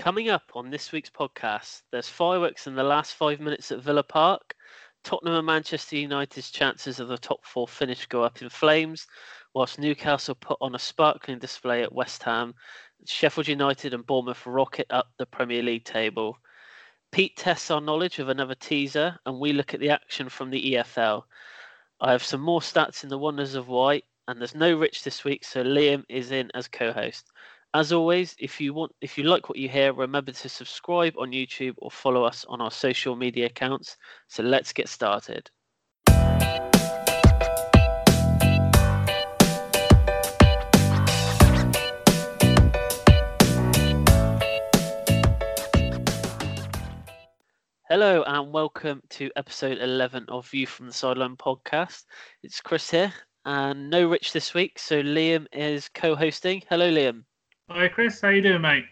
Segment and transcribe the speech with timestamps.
[0.00, 4.02] Coming up on this week's podcast, there's fireworks in the last five minutes at Villa
[4.02, 4.54] Park.
[5.04, 9.06] Tottenham and Manchester United's chances of the top four finish go up in flames,
[9.52, 12.54] whilst Newcastle put on a sparkling display at West Ham.
[13.04, 16.38] Sheffield United and Bournemouth rocket up the Premier League table.
[17.12, 20.76] Pete tests our knowledge with another teaser, and we look at the action from the
[20.76, 21.24] EFL.
[22.00, 25.24] I have some more stats in the Wonders of White, and there's no Rich this
[25.24, 27.30] week, so Liam is in as co-host.
[27.72, 31.30] As always, if you want, if you like what you hear, remember to subscribe on
[31.30, 33.96] YouTube or follow us on our social media accounts.
[34.26, 35.48] So let's get started.
[47.88, 52.02] Hello and welcome to episode 11 of View from the Sideline podcast.
[52.42, 53.12] It's Chris here
[53.44, 56.64] and no Rich this week, so Liam is co-hosting.
[56.68, 57.22] Hello, Liam.
[57.72, 58.20] Hi, Chris.
[58.20, 58.84] How you doing, mate?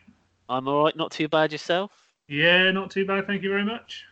[0.48, 0.96] I'm all right.
[0.96, 1.90] Not too bad yourself.
[2.28, 3.26] Yeah, not too bad.
[3.26, 4.04] Thank you very much.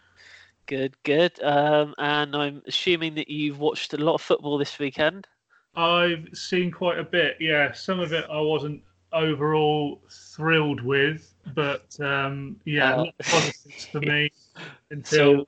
[0.66, 1.40] Good, good.
[1.40, 5.28] Um, and I'm assuming that you've watched a lot of football this weekend.
[5.76, 7.36] I've seen quite a bit.
[7.38, 13.14] Yeah, some of it I wasn't overall thrilled with, but um, yeah, uh, a lot
[13.20, 14.32] of positives for me
[14.90, 15.46] until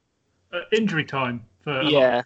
[0.53, 1.45] so, uh, injury time.
[1.63, 2.23] For yeah.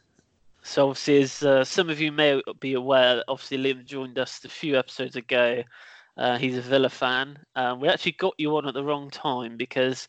[0.62, 4.50] So obviously, as uh, some of you may be aware, obviously Liam joined us a
[4.50, 5.62] few episodes ago
[6.16, 7.38] uh, he's a Villa fan.
[7.54, 10.08] Um, we actually got you on at the wrong time because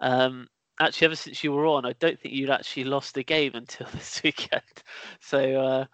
[0.00, 0.48] um,
[0.80, 3.86] actually, ever since you were on, I don't think you'd actually lost a game until
[3.92, 4.62] this weekend.
[5.20, 5.84] So uh,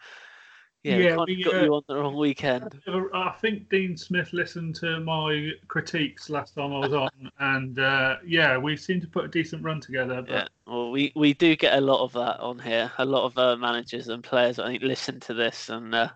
[0.85, 2.83] yeah, yeah, we, we got uh, you on the wrong weekend.
[3.15, 8.17] I think Dean Smith listened to my critiques last time I was on, and uh,
[8.25, 10.21] yeah, we seem to put a decent run together.
[10.21, 10.31] But...
[10.31, 12.93] Yeah, well, we we do get a lot of that on here.
[12.99, 16.11] A lot of uh, managers and players, I think, listen to this and uh,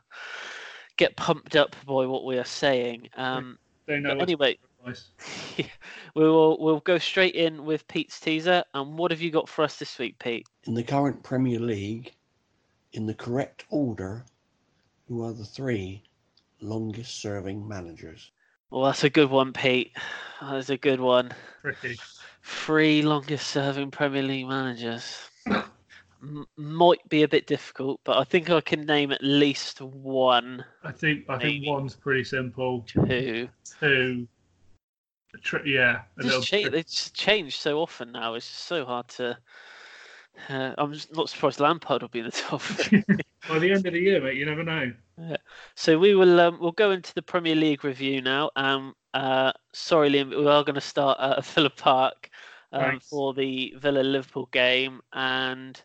[0.99, 3.09] get pumped up by what we are saying.
[3.17, 4.19] Um, they know.
[4.19, 4.59] Anyway,
[5.57, 5.65] we
[6.15, 8.63] will we'll go straight in with Pete's teaser.
[8.75, 10.47] And what have you got for us this week, Pete?
[10.67, 12.13] In the current Premier League,
[12.93, 14.25] in the correct order,
[15.09, 16.03] who are the three
[16.61, 18.31] longest-serving managers?
[18.71, 19.97] Well, that's a good one, Pete.
[20.43, 21.33] That's a good one.
[21.63, 21.99] Tricky.
[22.43, 25.31] Three longest-serving Premier League managers.
[26.57, 30.65] might be a bit difficult, but I think I can name at least one.
[30.83, 32.85] I think I think one's pretty simple.
[32.87, 33.49] Two.
[33.81, 34.27] Two.
[35.65, 38.35] yeah, just cha- they just change so often now.
[38.35, 39.39] It's so hard to.
[40.49, 42.63] Uh, I'm not surprised Lampard will be in the top.
[43.49, 44.93] By the end of the year, mate, you never know.
[45.19, 45.37] Yeah.
[45.75, 48.51] So we will um, we'll go into the Premier League review now.
[48.57, 52.31] Um, uh, sorry, Liam, we are going to start at Villa Park
[52.73, 55.81] um, for the Villa Liverpool game, and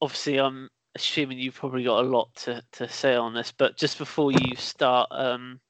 [0.00, 3.98] obviously I'm assuming you've probably got a lot to, to say on this, but just
[3.98, 5.60] before you start, um,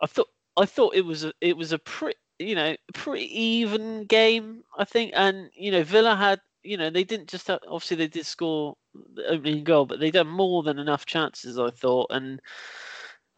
[0.00, 4.04] I thought I thought it was a, it was a pretty you know pretty even
[4.04, 7.96] game I think, and you know Villa had you know they didn't just have, obviously
[7.96, 8.76] they did score
[9.14, 12.40] the opening goal, but they did more than enough chances I thought, and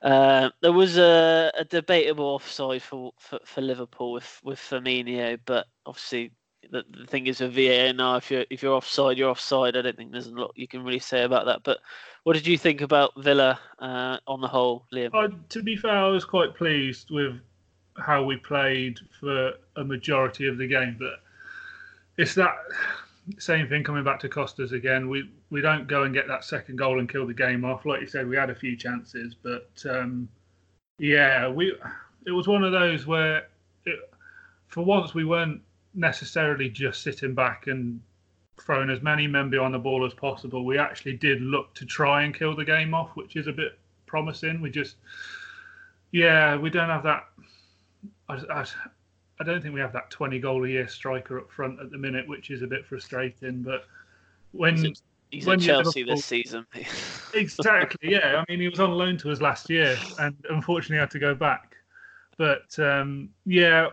[0.03, 5.67] uh, there was a, a debatable offside for, for, for Liverpool with with Firmino, but
[5.87, 6.33] obviously
[6.71, 9.77] the, the thing is with VAR now, if you're if you're offside, you're offside.
[9.77, 11.63] I don't think there's a lot you can really say about that.
[11.65, 11.79] But
[12.25, 15.11] what did you think about Villa uh, on the whole, Liam?
[15.13, 17.41] Uh, to be fair, I was quite pleased with
[17.99, 20.97] how we played for a majority of the game.
[20.99, 21.21] But
[22.17, 22.57] it's that
[23.39, 25.09] same thing coming back to Costas again.
[25.09, 27.85] We we don't go and get that second goal and kill the game off.
[27.85, 30.29] Like you said, we had a few chances, but um,
[30.99, 31.75] yeah, we
[32.27, 33.49] it was one of those where
[33.85, 33.99] it,
[34.69, 35.61] for once we weren't
[35.95, 38.01] necessarily just sitting back and
[38.61, 40.65] throwing as many men behind the ball as possible.
[40.65, 43.79] We actually did look to try and kill the game off, which is a bit
[44.07, 44.61] promising.
[44.61, 44.97] We just,
[46.11, 47.25] yeah, we don't have that.
[48.29, 48.65] I, I,
[49.41, 51.99] I don't think we have that 20 goal a year striker up front at the
[51.99, 53.63] minute, which is a bit frustrating.
[53.63, 53.87] But
[54.53, 54.95] when
[55.31, 56.67] he's when at Chelsea this season,
[57.35, 58.43] exactly, yeah.
[58.43, 61.35] I mean, he was on loan to us last year, and unfortunately had to go
[61.35, 61.77] back.
[62.39, 63.89] But um, yeah,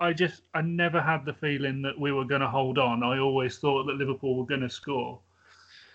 [0.00, 3.02] I just I never had the feeling that we were going to hold on.
[3.02, 5.18] I always thought that Liverpool were going to score,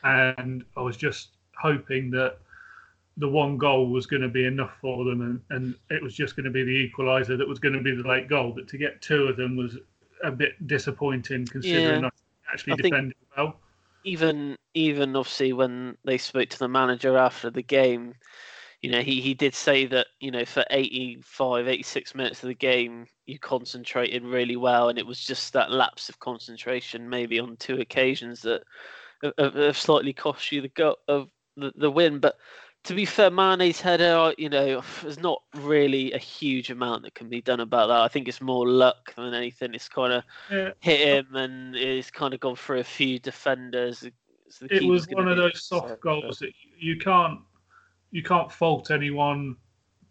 [0.03, 2.37] and I was just hoping that
[3.17, 6.35] the one goal was going to be enough for them, and, and it was just
[6.35, 8.51] going to be the equaliser that was going to be the late goal.
[8.55, 9.77] But to get two of them was
[10.23, 12.09] a bit disappointing, considering yeah.
[12.09, 13.55] I actually I defended well.
[14.03, 18.15] Even even obviously when they spoke to the manager after the game,
[18.81, 22.55] you know, he, he did say that, you know, for 85, 86 minutes of the
[22.55, 24.89] game, you concentrated really well.
[24.89, 28.63] And it was just that lapse of concentration, maybe on two occasions, that
[29.37, 32.17] have, have slightly cost you the, go, of the, the win.
[32.17, 32.37] But
[32.85, 37.13] to be fair, Mane's header, uh, you know, there's not really a huge amount that
[37.13, 38.01] can be done about that.
[38.01, 39.75] I think it's more luck than anything.
[39.75, 40.71] It's kind of yeah.
[40.79, 44.03] hit him and it's kind of gone through a few defenders.
[44.49, 47.39] So it was one of those soft goals that you can't
[48.11, 49.55] you can't fault anyone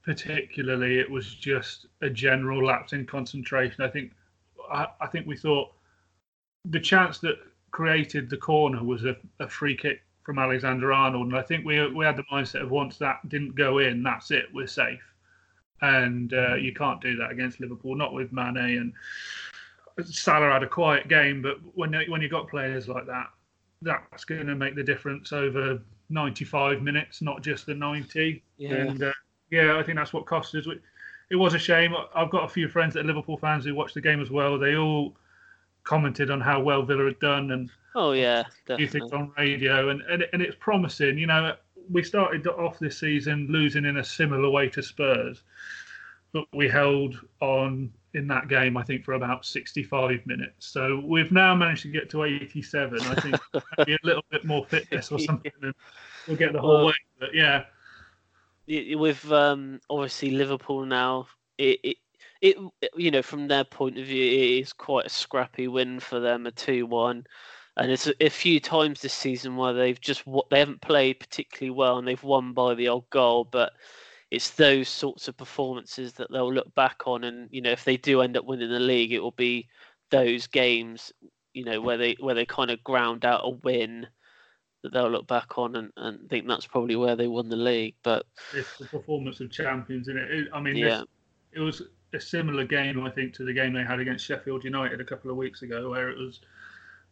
[0.03, 0.99] particularly.
[0.99, 3.85] It was just a general lapse in concentration.
[3.85, 4.13] I think
[4.71, 5.73] I, I think we thought
[6.65, 7.37] the chance that
[7.71, 11.87] created the corner was a, a free kick from Alexander Arnold, and I think we
[11.93, 15.03] we had the mindset of once that didn't go in, that's it, we're safe,
[15.83, 18.93] and uh, you can't do that against Liverpool, not with Mane and
[20.07, 23.29] Salah had a quiet game, but when when you got players like that,
[23.83, 25.81] that's going to make the difference over
[26.11, 28.43] 95 minutes, not just the 90.
[28.59, 28.75] Yeah.
[28.75, 29.13] And uh,
[29.51, 30.67] yeah, I think that's what cost us.
[31.31, 31.95] It was a shame.
[32.15, 34.59] I've got a few friends that are Liverpool fans who watched the game as well.
[34.59, 35.15] They all
[35.85, 39.01] commented on how well Villa had done and oh yeah, definitely.
[39.01, 41.19] things on radio, and, and and it's promising.
[41.19, 41.55] You know,
[41.91, 45.43] we started off this season losing in a similar way to Spurs,
[46.33, 50.67] but we held on in that game, I think, for about 65 minutes.
[50.67, 53.01] So we've now managed to get to 87.
[53.01, 53.37] I think
[53.79, 55.75] maybe a little bit more fitness or something, and
[56.27, 56.95] we'll get the whole well, way.
[57.19, 57.65] But yeah,
[58.67, 61.27] with um, obviously Liverpool now,
[61.59, 61.97] it, it
[62.41, 62.57] it
[62.97, 66.47] you know from their point of view, it is quite a scrappy win for them,
[66.47, 67.25] a two-one.
[67.77, 71.71] And it's a, a few times this season where they've just they haven't played particularly
[71.71, 73.73] well and they've won by the old goal, but
[74.31, 77.97] it's those sorts of performances that they'll look back on, and you know if they
[77.97, 79.69] do end up winning the league, it will be
[80.11, 81.13] those games,
[81.53, 84.07] you know, where they where they kind of ground out a win
[84.83, 87.95] that they'll look back on and, and think that's probably where they won the league.
[88.03, 88.25] But
[88.55, 91.03] it's the performance of champions, and it, I mean, yeah.
[91.53, 95.01] It was a similar game, I think, to the game they had against Sheffield United
[95.01, 96.41] a couple of weeks ago, where it was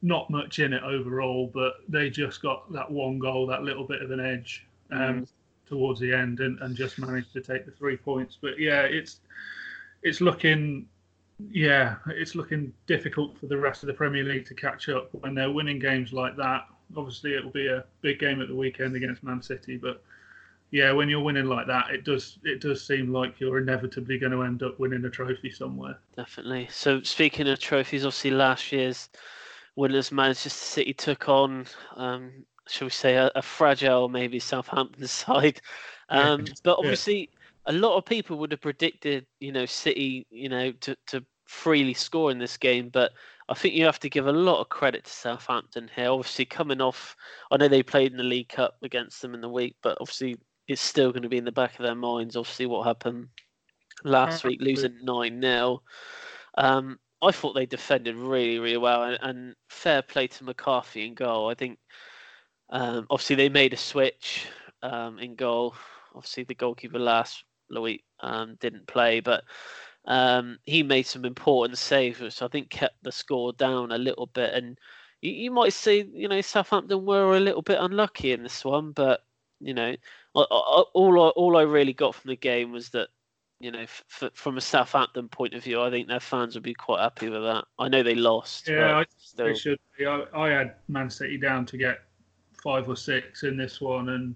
[0.00, 4.00] not much in it overall, but they just got that one goal, that little bit
[4.00, 4.64] of an edge.
[4.93, 5.29] Um, mm
[5.69, 8.38] towards the end and, and just managed to take the three points.
[8.41, 9.20] But yeah, it's
[10.03, 10.87] it's looking
[11.50, 15.35] yeah, it's looking difficult for the rest of the Premier League to catch up when
[15.35, 16.67] they're winning games like that.
[16.97, 20.03] Obviously, it will be a big game at the weekend against Man City, but
[20.70, 24.32] yeah, when you're winning like that, it does it does seem like you're inevitably going
[24.32, 25.99] to end up winning a trophy somewhere.
[26.17, 26.69] Definitely.
[26.71, 29.09] So speaking of trophies, obviously last year's
[29.76, 31.67] winners Manchester City took on
[31.97, 35.61] um, shall we say, a, a fragile maybe Southampton side.
[36.09, 36.53] Um, yeah.
[36.62, 37.31] But obviously,
[37.67, 37.73] yeah.
[37.73, 41.94] a lot of people would have predicted, you know, City, you know, to, to freely
[41.94, 42.88] score in this game.
[42.88, 43.12] But
[43.49, 46.11] I think you have to give a lot of credit to Southampton here.
[46.11, 47.17] Obviously, coming off,
[47.50, 50.37] I know they played in the League Cup against them in the week, but obviously,
[50.69, 52.37] it's still going to be in the back of their minds.
[52.37, 53.29] Obviously, what happened
[54.05, 55.82] last week, losing 9 0.
[56.56, 61.14] Um, I thought they defended really, really well, and, and, fair play to McCarthy in
[61.14, 61.49] goal.
[61.49, 61.79] I think
[62.70, 64.47] um, obviously, they made a switch
[64.82, 65.75] um, in goal.
[66.15, 69.44] Obviously, the goalkeeper last Louis um, didn't play, but
[70.06, 74.26] um, he made some important saves, which I think kept the score down a little
[74.26, 74.55] bit.
[74.55, 74.79] And
[75.20, 78.93] you, you, might say, you know, Southampton were a little bit unlucky in this one,
[78.93, 79.21] but
[79.61, 79.94] you know,
[80.35, 83.09] all I, all I really got from the game was that
[83.61, 86.75] you know, f- from a Southampton point of view, I think their fans would be
[86.75, 87.64] quite happy with that.
[87.79, 88.69] I know they lost.
[88.69, 89.03] Yeah,
[89.37, 90.06] they should be.
[90.06, 91.99] I, I, had Man City down to get
[92.62, 94.34] five or six in this one, and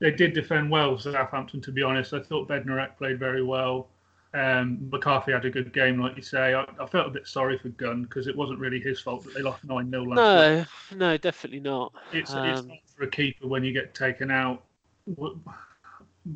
[0.00, 0.98] they did defend well.
[0.98, 3.88] Southampton, to be honest, I thought Bednarek played very well.
[4.34, 6.54] Um, McCarthy had a good game, like you say.
[6.54, 9.34] I, I felt a bit sorry for Gunn because it wasn't really his fault that
[9.34, 10.98] they lost nine 0 last No, week.
[10.98, 11.92] no, definitely not.
[12.12, 14.64] It's, um, it's not for a keeper when you get taken out.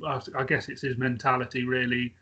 [0.06, 2.14] I guess it's his mentality really.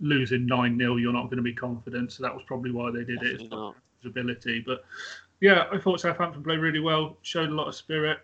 [0.00, 2.12] Losing nine 0 you're not going to be confident.
[2.12, 3.40] So that was probably why they did it.
[3.40, 4.84] It's not his ability, but
[5.40, 7.16] yeah, I thought Southampton played really well.
[7.22, 8.18] Showed a lot of spirit.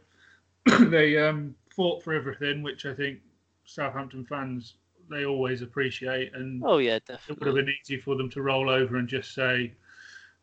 [0.91, 3.21] they um, fought for everything, which I think
[3.65, 4.75] Southampton fans
[5.11, 6.35] they always appreciate.
[6.35, 7.33] And oh yeah, definitely.
[7.33, 9.73] It would have been easy for them to roll over and just say,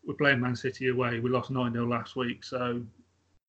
[0.06, 1.20] "We're playing Man City away.
[1.20, 2.82] We lost nine 0 last week, so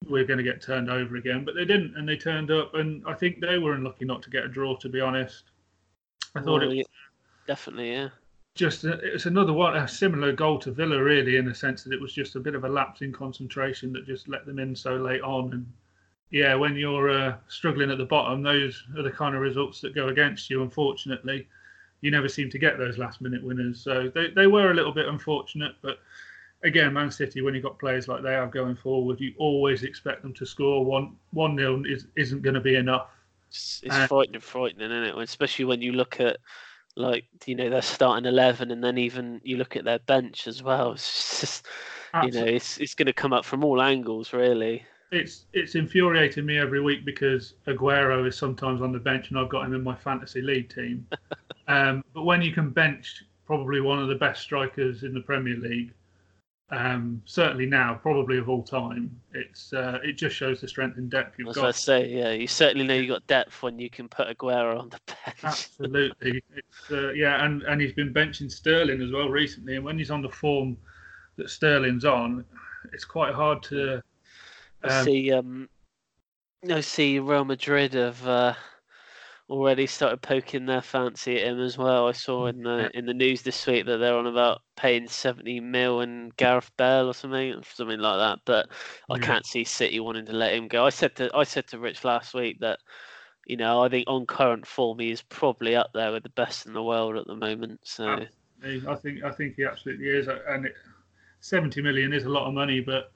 [0.08, 2.74] we're going to get turned over again." But they didn't, and they turned up.
[2.74, 4.76] And I think they were unlucky not to get a draw.
[4.76, 5.44] To be honest,
[6.34, 6.86] I thought it was,
[7.46, 8.08] definitely yeah.
[8.54, 12.00] Just it's another one, a similar goal to Villa, really, in the sense that it
[12.00, 14.96] was just a bit of a lapse in concentration that just let them in so
[14.96, 15.66] late on, and
[16.30, 19.94] yeah, when you're uh, struggling at the bottom, those are the kind of results that
[19.94, 20.62] go against you.
[20.62, 21.46] Unfortunately,
[22.00, 23.80] you never seem to get those last minute winners.
[23.82, 25.98] So they, they were a little bit unfortunate, but
[26.64, 30.22] again, Man City, when you've got players like they have going forward, you always expect
[30.22, 30.84] them to score.
[30.84, 33.08] One one nil is isn't going to be enough.
[33.48, 35.18] It's, it's uh, frightening, frightening, isn't it?
[35.18, 36.38] Especially when you look at
[36.96, 40.62] like you know their starting eleven, and then even you look at their bench as
[40.62, 40.92] well.
[40.92, 41.66] It's just
[42.24, 44.84] you know it's it's going to come up from all angles, really.
[45.12, 49.48] It's it's infuriating me every week because Aguero is sometimes on the bench and I've
[49.48, 51.06] got him in my fantasy league team.
[51.68, 55.56] um, but when you can bench probably one of the best strikers in the Premier
[55.56, 55.92] League,
[56.70, 61.08] um, certainly now, probably of all time, it's uh, it just shows the strength and
[61.08, 61.66] depth you've As got.
[61.66, 64.88] I say, yeah, you certainly know you've got depth when you can put Aguero on
[64.88, 65.38] the bench.
[65.44, 69.96] Absolutely, it's, uh, yeah, and and he's been benching Sterling as well recently, and when
[69.96, 70.76] he's on the form
[71.36, 72.44] that Sterling's on,
[72.92, 74.02] it's quite hard to.
[74.82, 75.68] I Um, see, um,
[76.70, 78.54] I see Real Madrid have uh,
[79.48, 82.08] already started poking their fancy at him as well.
[82.08, 85.60] I saw in the in the news this week that they're on about paying seventy
[85.60, 88.40] mil and Gareth Bale or something, something like that.
[88.44, 88.68] But
[89.10, 90.84] I can't see City wanting to let him go.
[90.84, 92.78] I said to I said to Rich last week that.
[93.48, 96.66] You know, I think on current form, he is probably up there with the best
[96.66, 97.78] in the world at the moment.
[97.84, 98.24] So,
[98.64, 100.74] I think I think he absolutely is, and it,
[101.38, 103.12] seventy million is a lot of money, but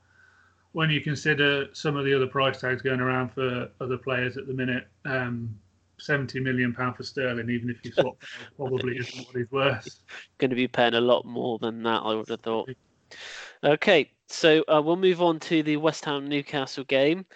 [0.73, 4.47] when you consider some of the other price tags going around for other players at
[4.47, 5.55] the minute, um,
[5.99, 8.17] seventy million pound for Sterling, even if you swap,
[8.57, 10.03] probably isn't what he's worth.
[10.39, 12.71] going to be paying a lot more than that, I would have thought.
[13.65, 17.27] Okay, so uh, we'll move on to the West Ham Newcastle game.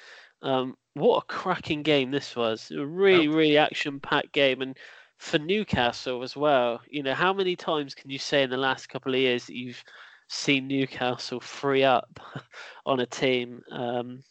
[0.42, 2.70] Um, what a cracking game this was!
[2.70, 4.76] A really, really action-packed game, and
[5.18, 6.80] for Newcastle as well.
[6.88, 9.56] You know, how many times can you say in the last couple of years that
[9.56, 9.82] you've
[10.28, 12.20] seen Newcastle free up
[12.86, 13.62] on a team?
[13.70, 14.22] Um,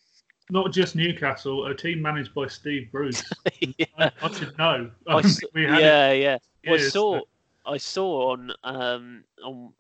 [0.50, 3.24] Not just Newcastle, a team managed by Steve Bruce.
[3.78, 4.92] yeah, I, I should know.
[5.08, 6.38] I think s- we had it yeah, yeah.
[6.66, 7.22] Well, I saw
[7.66, 9.74] I saw on um on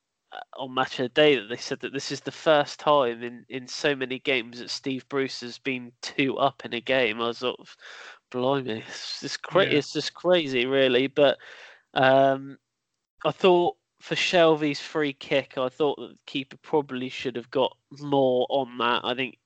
[0.57, 3.45] on match of the day that they said that this is the first time in
[3.49, 7.21] in so many games that Steve Bruce has been two up in a game.
[7.21, 7.75] I was sort of
[8.31, 9.77] blimey, it's just cra- Yeah.
[9.77, 11.07] it's just crazy, really.
[11.07, 11.37] But
[11.93, 12.57] um,
[13.25, 17.77] I thought for Shelvey's free kick, I thought that the keeper probably should have got
[18.01, 18.99] more on that.
[19.05, 19.37] I think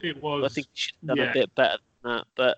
[0.00, 0.44] It was.
[0.44, 1.30] I think he should have done yeah.
[1.30, 2.26] a bit better than that.
[2.34, 2.56] But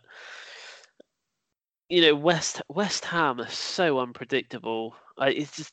[1.88, 4.94] you know, West West Ham are so unpredictable.
[5.18, 5.72] I, it's just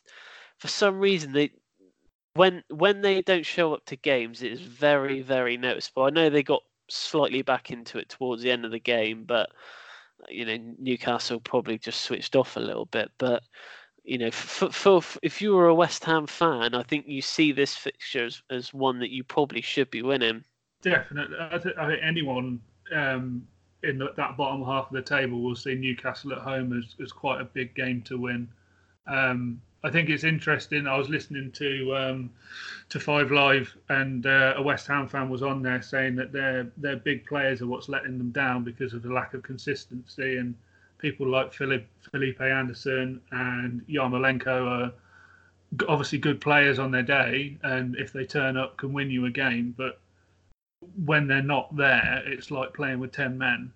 [0.58, 1.52] for some reason they
[2.34, 6.06] when when they don't show up to games, it is very very noticeable.
[6.06, 9.52] I know they got slightly back into it towards the end of the game, but
[10.28, 13.12] you know Newcastle probably just switched off a little bit.
[13.20, 13.44] But
[14.04, 17.52] you know, for, for, if you were a West Ham fan, I think you see
[17.52, 20.44] this fixture as, as one that you probably should be winning.
[20.82, 21.38] Definitely.
[21.40, 22.60] I, th- I think anyone
[22.96, 23.48] um,
[23.84, 27.12] in the, that bottom half of the table will see Newcastle at home as, as
[27.12, 28.48] quite a big game to win.
[29.08, 30.88] Um, I think it's interesting.
[30.88, 32.30] I was listening to um,
[32.90, 36.72] to Five Live, and uh, a West Ham fan was on there saying that their
[36.78, 40.38] their big players are what's letting them down because of the lack of consistency.
[40.38, 40.54] And
[41.02, 44.94] people like Philip Felipe Anderson and Yarmolenko are
[45.88, 49.32] obviously good players on their day, and if they turn up, can win you a
[49.32, 49.74] game.
[49.78, 50.00] But
[51.06, 53.74] when they're not there, it's like playing with ten men.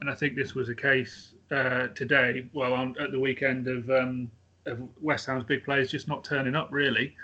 [0.00, 2.46] And I think this was a case uh, today.
[2.52, 4.30] Well, on, at the weekend of, um,
[4.66, 6.68] of West Ham's big players just not turning up.
[6.70, 7.16] Really,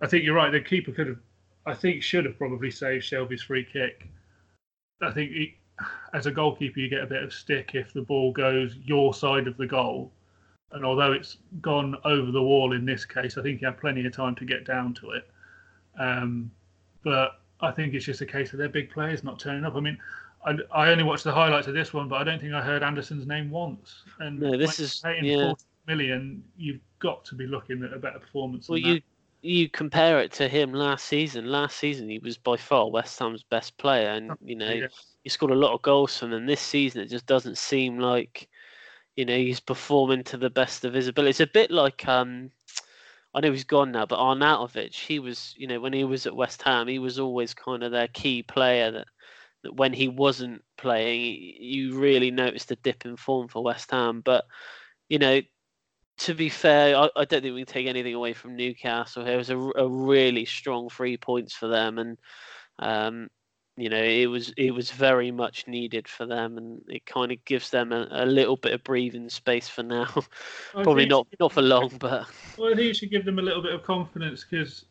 [0.00, 0.52] I think you're right.
[0.52, 1.20] The keeper could have,
[1.64, 4.08] I think, should have probably saved Shelvey's free kick.
[5.00, 5.56] I think he,
[6.14, 9.46] as a goalkeeper, you get a bit of stick if the ball goes your side
[9.46, 10.12] of the goal.
[10.72, 14.04] And although it's gone over the wall in this case, I think he had plenty
[14.06, 15.28] of time to get down to it.
[15.98, 16.50] Um,
[17.04, 19.76] but I think it's just a case of their big players not turning up.
[19.76, 19.98] I mean,
[20.44, 22.82] I, I only watched the highlights of this one, but I don't think I heard
[22.82, 24.02] Anderson's name once.
[24.18, 25.48] And No, this is- paying yeah.
[25.48, 26.42] 40 million.
[26.56, 28.68] You've got to be looking at a better performance.
[28.68, 29.02] Well, than you that.
[29.42, 31.46] you compare it to him last season.
[31.46, 34.88] Last season, he was by far West Ham's best player, and you know.
[35.22, 36.46] He scored a lot of goals for them.
[36.46, 38.48] This season, it just doesn't seem like
[39.16, 41.30] you know he's performing to the best of his ability.
[41.30, 42.50] It's a bit like um,
[43.34, 46.36] I know he's gone now, but Arnautovic, he was you know when he was at
[46.36, 48.90] West Ham, he was always kind of their key player.
[48.90, 49.06] That
[49.62, 54.22] that when he wasn't playing, you really noticed a dip in form for West Ham.
[54.24, 54.44] But
[55.08, 55.40] you know,
[56.18, 59.26] to be fair, I, I don't think we can take anything away from Newcastle.
[59.26, 62.18] It was a really strong three points for them, and
[62.78, 63.28] um,
[63.76, 67.42] you know it was it was very much needed for them, and it kind of
[67.44, 70.06] gives them a, a little bit of breathing space for now.
[70.72, 72.26] Probably not not for long, but
[72.58, 74.84] Well, I think it should give them a little bit of confidence because,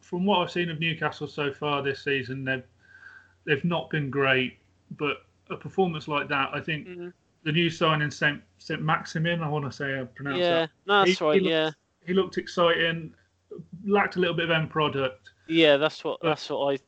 [0.00, 2.64] from what I've seen of Newcastle so far this season, they've
[3.44, 4.58] they've not been great.
[4.96, 5.18] But
[5.50, 7.12] a performance like that, I think Mhm.
[7.44, 10.70] the new signing Saint Saint Maximin, I want to say I pronounce yeah, that.
[10.86, 11.42] no, He- that's he right.
[11.42, 11.70] looks- Yeah,
[12.06, 13.14] He looked exciting,
[13.84, 15.30] lacked a little bit of end product.
[15.46, 16.78] yeah, that's what that's what I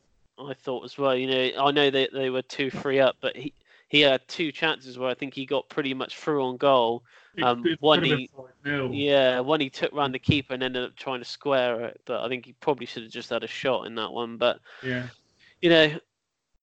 [0.49, 1.15] I thought as well.
[1.15, 3.53] You know, I know they they were two three up, but he
[3.91, 7.03] he had two chances where I think he got pretty much through on goal.
[7.43, 8.29] Um, one he-
[8.63, 12.23] Yeah, one he took round the keeper and ended up trying to square it, but
[12.23, 14.37] I think he probably should have just had a shot in that one.
[14.37, 15.07] But yeah.
[15.61, 15.91] you know,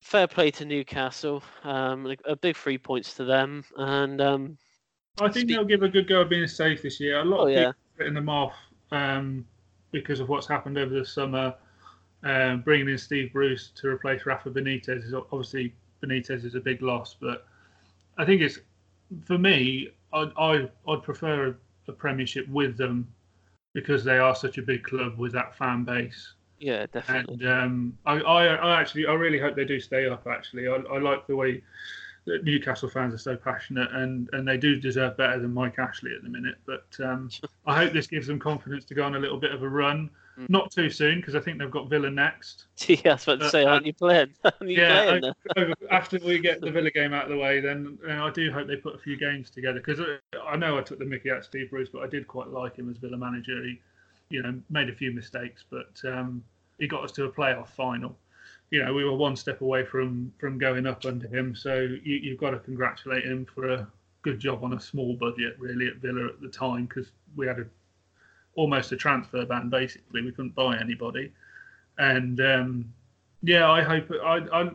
[0.01, 1.43] fair play to Newcastle.
[1.65, 4.59] Um, a big three points to them, and um,
[5.21, 7.21] I think they'll give a good go of being safe this year.
[7.21, 7.73] A lot oh, of people yeah.
[7.97, 8.55] written them off
[8.91, 9.45] um,
[9.91, 11.55] because of what's happened over the summer.
[12.25, 15.73] Um, bringing in Steve Bruce to replace Rafa Benitez is obviously
[16.03, 17.47] Benitez is a big loss, but
[18.17, 18.59] I think it's
[19.25, 19.93] for me.
[20.13, 23.07] I I I'd prefer a, a Premiership with them
[23.75, 26.35] because they are such a big club with that fan base.
[26.59, 27.47] Yeah, definitely.
[27.47, 30.27] And um, I, I, I actually, I really hope they do stay up.
[30.27, 31.63] Actually, I, I like the way
[32.25, 36.13] that Newcastle fans are so passionate, and, and they do deserve better than Mike Ashley
[36.15, 36.57] at the minute.
[36.67, 37.31] But um,
[37.67, 40.11] I hope this gives them confidence to go on a little bit of a run.
[40.39, 40.49] Mm.
[40.51, 42.67] Not too soon because I think they've got Villa next.
[42.87, 44.33] yeah, I was about to say, Uh, aren't you playing?
[44.45, 45.25] Aren't you yeah, playing
[45.57, 48.53] over- after we get the Villa game out of the way, then uh, I do
[48.53, 50.01] hope they put a few games together because
[50.47, 52.77] I know I took the Mickey out of Steve Bruce, but I did quite like
[52.77, 53.63] him as Villa manager.
[53.65, 53.81] He,
[54.31, 56.45] you know, made a few mistakes, but um,
[56.79, 58.17] he got us to a playoff final.
[58.71, 62.17] You know, we were one step away from from going up under him, so you,
[62.17, 63.87] you've got to congratulate him for a
[64.23, 67.59] good job on a small budget, really, at Villa at the time because we had
[67.59, 67.67] a
[68.59, 69.71] almost a transfer ban.
[69.71, 71.33] Basically, we couldn't buy anybody,
[71.97, 72.93] and um,
[73.43, 74.71] yeah, I hope I, I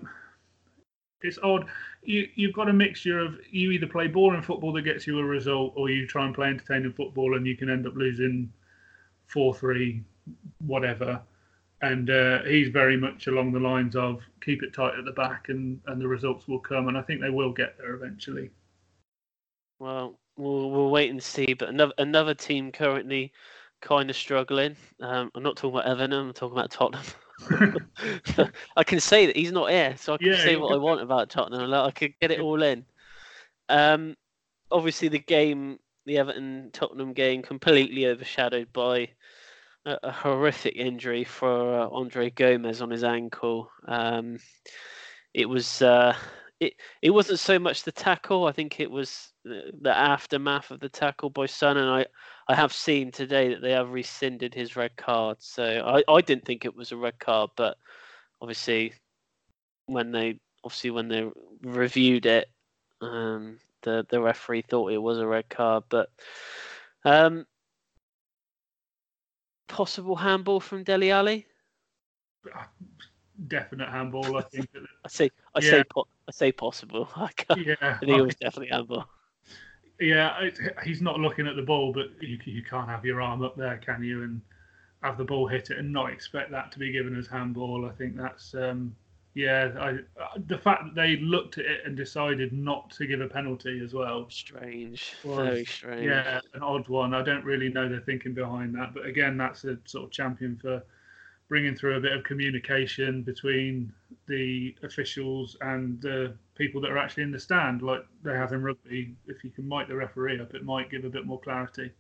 [1.22, 1.66] it's odd.
[2.02, 5.24] You you've got a mixture of you either play boring football that gets you a
[5.24, 8.52] result, or you try and play entertaining football and you can end up losing
[9.28, 10.02] four three,
[10.66, 11.22] whatever.
[11.82, 15.50] And uh, he's very much along the lines of keep it tight at the back,
[15.50, 16.88] and and the results will come.
[16.88, 18.50] And I think they will get there eventually.
[19.80, 21.54] Well, we'll we'll wait and see.
[21.54, 23.34] But another another team currently
[23.84, 24.76] kind of struggling.
[25.02, 26.14] Um, I'm not talking about Everton.
[26.14, 27.06] I'm talking about Tottenham.
[28.78, 31.02] I can say that he's not here, so I can Yeah, say what I want
[31.02, 31.70] about Tottenham.
[31.70, 32.86] Like, I could get it all in.
[33.70, 34.16] Um,
[34.72, 39.10] obviously, the game, the Everton Tottenham game, completely overshadowed by
[39.86, 43.70] a, a horrific injury for uh, Andre Gomes on his ankle.
[43.88, 44.40] Um,
[45.34, 46.16] it was uh,
[46.60, 48.48] it it wasn't so much the tackle.
[48.48, 52.06] I think it was the, the aftermath of the tackle by Son, and I
[52.48, 55.38] I have seen today that they have rescinded his red card.
[55.42, 57.78] So I, I didn't think it was a red card, but
[58.42, 58.94] obviously
[59.86, 61.30] when they obviously when they
[61.64, 62.48] reviewed it,
[63.02, 65.84] um, the the referee thought it was a red card.
[65.90, 66.10] But
[67.06, 67.46] um,
[69.68, 71.48] possible handball from Dele Alli.
[73.48, 74.70] Definite handball, I think.
[75.06, 75.70] I say I Yeah.
[75.70, 77.10] say po- I say possible.
[77.16, 79.08] I, yeah, I think it was definitely handball.
[80.00, 83.44] Yeah, it, he's not looking at the ball, but you, you can't have your arm
[83.44, 84.24] up there, can you?
[84.24, 84.42] And
[85.04, 87.86] have the ball hit it and not expect that to be given as handball.
[87.86, 88.96] I think that's um,
[89.34, 89.72] yeah.
[89.78, 89.90] I,
[90.22, 93.82] uh, the fact that they looked at it and decided not to give a penalty
[93.84, 94.26] as well.
[94.30, 96.06] Strange, Was- very strange.
[96.06, 97.14] Yeah, an odd one.
[97.14, 100.58] I don't really know the thinking behind that, but again, that's a sort of champion
[100.58, 100.84] for
[101.50, 103.94] bringing through a bit of communication between
[104.28, 108.64] the officials and the people that are actually in the stand, like they have in
[108.64, 109.16] rugby.
[109.28, 111.92] If you can mic the referee up, it might give a bit more clarity.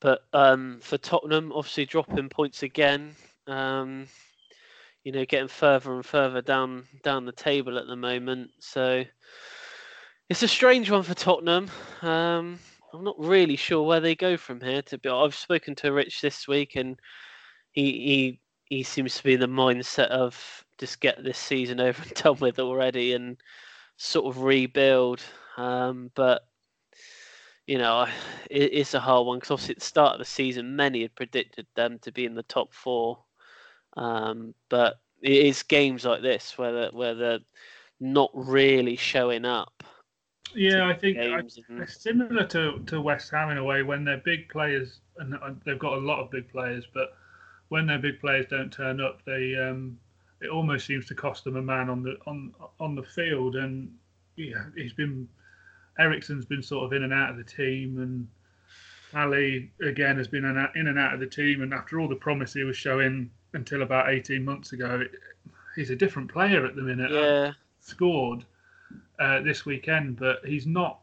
[0.00, 3.14] But um, for Tottenham, obviously dropping points again.
[3.46, 4.06] Um,
[5.04, 8.50] you know, getting further and further down down the table at the moment.
[8.58, 9.04] So
[10.30, 11.70] it's a strange one for Tottenham.
[12.02, 12.58] Um,
[12.92, 14.82] I'm not really sure where they go from here.
[14.82, 16.98] To be, I've spoken to Rich this week, and
[17.74, 22.02] he he he seems to be in the mindset of just get this season over
[22.02, 23.36] and done with already, and
[23.96, 25.20] sort of rebuild.
[25.56, 26.42] Um, but
[27.66, 28.06] you know,
[28.50, 31.14] it, it's a hard one because obviously at the start of the season, many had
[31.14, 33.18] predicted them to be in the top four.
[33.96, 37.38] Um, but it is games like this where they're, where they're
[38.00, 39.82] not really showing up.
[40.54, 44.04] Yeah, I think I, and- it's similar to, to West Ham in a way when
[44.04, 45.34] they're big players, and
[45.64, 47.14] they've got a lot of big players, but
[47.74, 49.98] when their big players don't turn up, they um,
[50.40, 53.56] it almost seems to cost them a man on the on on the field.
[53.56, 53.92] And
[54.36, 55.28] yeah, he's been
[55.98, 58.28] Eriksen's been sort of in and out of the team, and
[59.12, 61.62] Alli again has been in and out- in and out of the team.
[61.62, 65.02] And after all the promise he was showing until about eighteen months ago,
[65.74, 68.44] he's a different player at the minute yeah, scored
[69.18, 71.00] uh, this weekend, but he's not.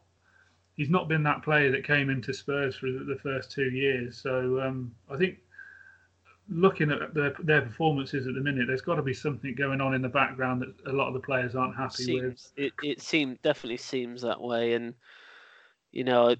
[0.74, 4.16] He's not been that player that came into Spurs for the the first two years.
[4.16, 5.36] So um, I think
[6.48, 9.94] looking at their, their performances at the minute, there's got to be something going on
[9.94, 12.52] in the background that a lot of the players aren't happy with.
[12.56, 14.94] it it seemed definitely seems that way, and
[15.92, 16.34] you know,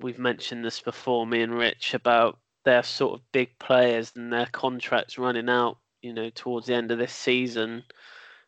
[0.00, 4.46] we've mentioned this before, me and Rich, about their sort of big players and their
[4.46, 5.78] contracts running out.
[6.02, 7.82] You know, towards the end of this season,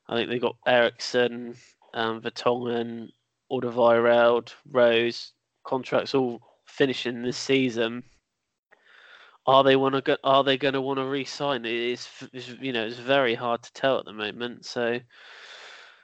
[0.09, 1.57] I think they got Eriksen,
[1.95, 3.09] um, Vertonghen,
[3.51, 5.33] Alderweireld, Rose
[5.65, 8.03] contracts all finishing this season.
[9.47, 11.65] Are they want to are they going to want to re-sign?
[11.65, 12.09] It is,
[12.61, 14.67] you know, it's very hard to tell at the moment.
[14.67, 14.99] So,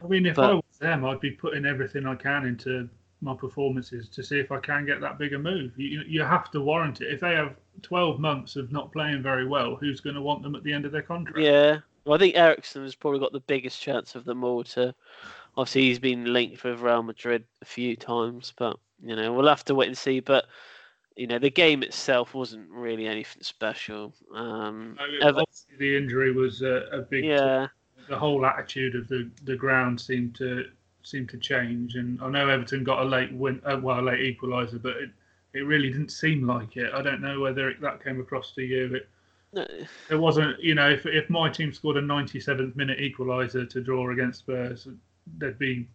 [0.02, 2.88] I mean, if but, I was them, I'd be putting everything I can into
[3.20, 5.72] my performances to see if I can get that bigger move.
[5.76, 7.12] You you have to warrant it.
[7.12, 10.54] If they have 12 months of not playing very well, who's going to want them
[10.54, 11.38] at the end of their contract?
[11.38, 14.94] Yeah, well, I think Eriksen has probably got the biggest chance of them all to.
[15.56, 19.64] Obviously, he's been linked with Real Madrid a few times, but you know we'll have
[19.66, 20.20] to wait and see.
[20.20, 20.46] But
[21.16, 24.14] you know the game itself wasn't really anything special.
[24.34, 25.44] Um, Ever-
[25.78, 27.24] the injury was a, a big.
[27.24, 27.66] Yeah.
[27.66, 27.72] T-
[28.08, 30.66] the whole attitude of the, the ground seemed to
[31.02, 34.20] seemed to change, and I know Everton got a late win, uh, well, a late
[34.20, 35.10] equaliser, but it,
[35.52, 36.92] it really didn't seem like it.
[36.94, 38.94] I don't know whether it, that came across to you.
[38.94, 39.08] It,
[39.52, 39.66] no.
[40.10, 44.10] It wasn't, you know, if if my team scored a 97th minute equaliser to draw
[44.10, 44.88] against Spurs,
[45.38, 45.86] there'd be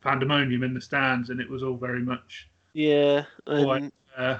[0.00, 2.48] pandemonium in the stands, and it was all very much.
[2.72, 4.38] Yeah, quite, uh,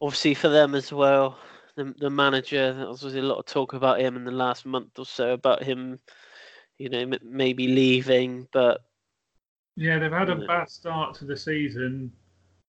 [0.00, 1.38] obviously for them as well.
[1.76, 4.98] The the manager, there was a lot of talk about him in the last month
[4.98, 5.98] or so about him,
[6.78, 8.80] you know, maybe leaving, but.
[9.76, 12.12] Yeah, they've had a bad start to the season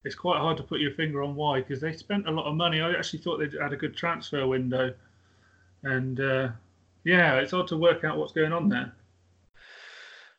[0.05, 2.55] it's quite hard to put your finger on why because they spent a lot of
[2.55, 2.79] money.
[2.79, 4.93] I actually thought they'd had a good transfer window,
[5.83, 6.49] and uh,
[7.03, 8.93] yeah, it's hard to work out what's going on there.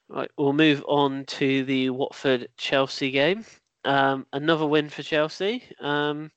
[0.09, 3.45] Right, we'll move on to the Watford Chelsea game.
[3.85, 5.65] Um, another win for Chelsea.
[5.81, 6.31] Um,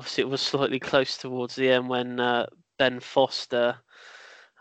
[0.00, 2.46] obviously, it was slightly close towards the end when uh,
[2.78, 3.76] Ben Foster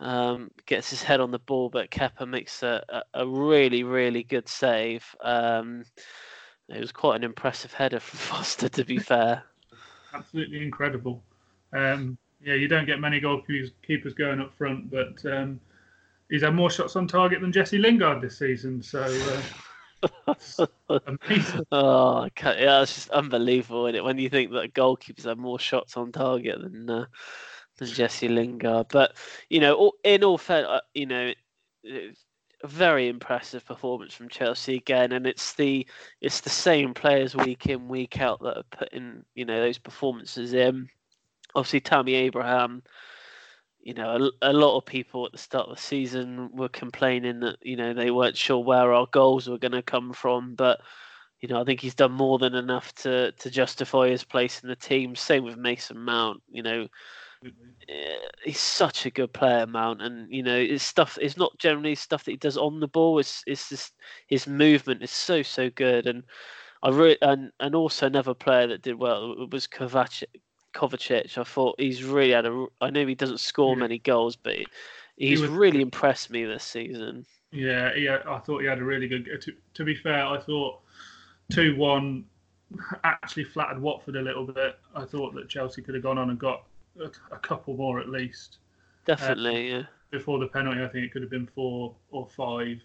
[0.01, 4.49] um, gets his head on the ball, but Kepa makes a, a, really, really good
[4.49, 5.05] save.
[5.21, 5.85] Um,
[6.67, 9.43] it was quite an impressive header from Foster, to be fair.
[10.13, 11.23] Absolutely incredible.
[11.71, 15.57] Um, yeah, you don't get many goalkeepers going up front, but um,
[16.29, 18.83] he's had more shots on target than Jesse Lingard this season.
[18.83, 19.41] So uh,
[20.89, 21.61] amazing.
[21.71, 24.03] Oh, yeah, it's just unbelievable, is it?
[24.03, 27.05] When you think that goalkeepers have more shots on target than uh,
[27.77, 29.15] than Jesse Lingard, but
[29.49, 31.33] you know, in all fair, uh, you know,
[31.85, 35.87] a very impressive performance from Chelsea again, and it's the
[36.21, 40.53] it's the same players week in week out that are putting you know those performances
[40.53, 40.87] in.
[41.55, 42.83] Obviously, Tammy Abraham.
[43.81, 47.39] You know, a, a, lot of people at the start of the season were complaining
[47.39, 50.81] that you know they weren't sure where our goals were going to come from, but
[51.39, 54.69] you know I think he's done more than enough to to justify his place in
[54.69, 55.15] the team.
[55.15, 56.43] Same with Mason Mount.
[56.49, 56.87] You know,
[57.43, 57.69] mm-hmm.
[57.87, 61.17] eh, he's such a good player, Mount, and you know his stuff.
[61.21, 63.19] It's not generally stuff that he does on the ball.
[63.19, 63.93] It's it's just
[64.27, 66.23] his movement is so so good, and
[66.83, 70.25] I re- and and also another player that did well was Kovacic.
[70.73, 71.37] Kovacic.
[71.37, 72.65] I thought he's really had a.
[72.81, 73.81] I know he doesn't score yeah.
[73.81, 74.55] many goals, but
[75.17, 77.25] he's he was, really impressed me this season.
[77.51, 79.27] Yeah, yeah, I thought he had a really good.
[79.41, 80.79] To, to be fair, I thought
[81.51, 82.25] two one
[83.03, 84.77] actually flattered Watford a little bit.
[84.95, 86.65] I thought that Chelsea could have gone on and got
[86.99, 88.59] a, a couple more at least.
[89.05, 89.83] Definitely, uh, yeah.
[90.11, 92.77] Before the penalty, I think it could have been four or five,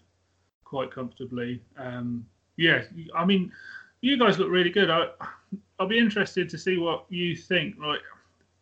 [0.63, 1.61] quite comfortably.
[1.77, 2.25] Um,
[2.57, 2.83] yeah,
[3.15, 3.51] I mean,
[4.05, 4.91] you guys look really good.
[4.91, 5.07] I,
[5.79, 7.75] I'll be interested to see what you think.
[7.79, 8.01] Like,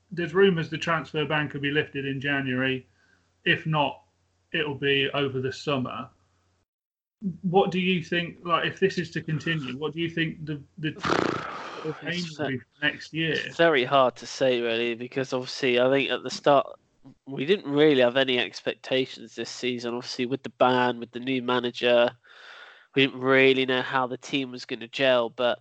[0.10, 2.88] there's rumours the transfer ban could be lifted in January.
[3.44, 4.04] If not,
[4.54, 6.08] it'll be over the summer.
[7.42, 8.38] What do you think?
[8.46, 10.94] Like, if this is to continue, what do you think the the
[12.82, 13.34] next year?
[13.34, 16.68] It's very hard to say, really, because obviously, I think at the start
[17.28, 19.94] we didn't really have any expectations this season.
[19.94, 22.12] Obviously, with the ban, with the new manager,
[22.96, 25.30] we didn't really know how the team was going to gel.
[25.30, 25.60] But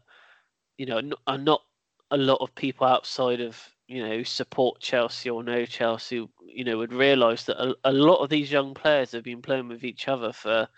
[0.76, 1.62] you know, not, uh, not
[2.10, 6.78] a lot of people outside of you know support Chelsea or know Chelsea, you know,
[6.78, 10.08] would realise that a, a lot of these young players have been playing with each
[10.08, 10.68] other for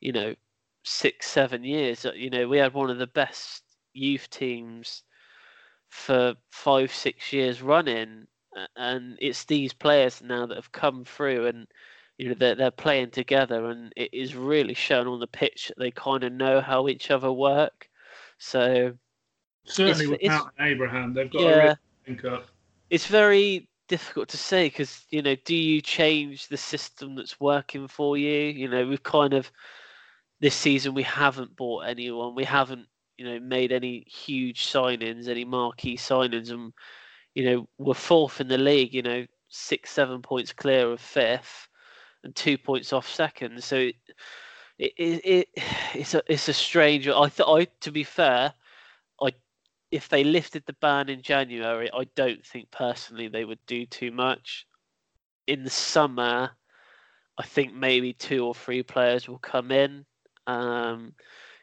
[0.00, 0.34] you know
[0.84, 2.04] six, seven years.
[2.04, 5.02] Uh, you know, we had one of the best youth teams
[5.88, 8.26] for five, six years running,
[8.76, 11.66] and it's these players now that have come through and
[12.18, 15.78] you know they're, they're playing together, and it is really shown on the pitch that
[15.78, 17.88] they kind of know how each other work.
[18.38, 18.94] So
[19.64, 21.76] certainly it's, without it's, Abraham, they've got yeah, a really
[22.08, 22.46] link up.
[22.90, 27.88] It's very difficult to say because you know, do you change the system that's working
[27.88, 28.48] for you?
[28.50, 29.50] You know, we've kind of
[30.40, 35.44] this season we haven't bought anyone, we haven't you know made any huge signings, any
[35.44, 36.72] marquee signings, and
[37.34, 38.94] you know we're fourth in the league.
[38.94, 41.68] You know, six seven points clear of fifth,
[42.24, 43.62] and two points off second.
[43.62, 43.96] So it,
[44.78, 44.92] it,
[45.24, 45.48] it
[45.94, 47.06] it's a it's a strange.
[47.06, 48.52] I thought I to be fair,
[49.20, 49.32] I
[49.90, 54.10] if they lifted the ban in January, I don't think personally they would do too
[54.10, 54.66] much.
[55.46, 56.50] In the summer,
[57.38, 60.04] I think maybe two or three players will come in.
[60.46, 61.14] Um,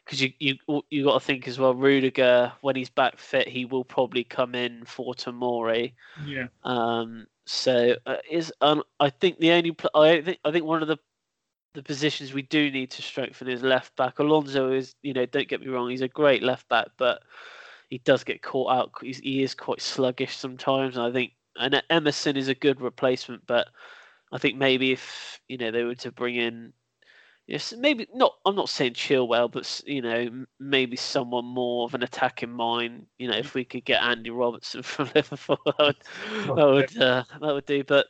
[0.04, 1.74] because you you you got to think as well.
[1.74, 5.94] Rudiger, when he's back fit, he will probably come in for Tomori.
[6.26, 6.46] Yeah.
[6.64, 7.26] Um.
[7.46, 10.88] So uh, is um, I think the only pl- I think I think one of
[10.88, 10.98] the
[11.74, 14.18] the positions we do need to strengthen is left back.
[14.18, 17.22] Alonso is you know don't get me wrong, he's a great left back, but
[17.88, 18.92] he does get caught out.
[19.00, 23.46] He's, he is quite sluggish sometimes, and I think and Emerson is a good replacement,
[23.46, 23.68] but
[24.32, 26.72] I think maybe if you know they were to bring in
[27.46, 28.34] Yes, maybe not.
[28.46, 33.06] I'm not saying Chilwell, but you know, maybe someone more of an attacking mind.
[33.18, 35.96] You know, if we could get Andy Robertson from Liverpool, that would
[36.56, 37.82] that would, uh, that would do.
[37.84, 38.06] But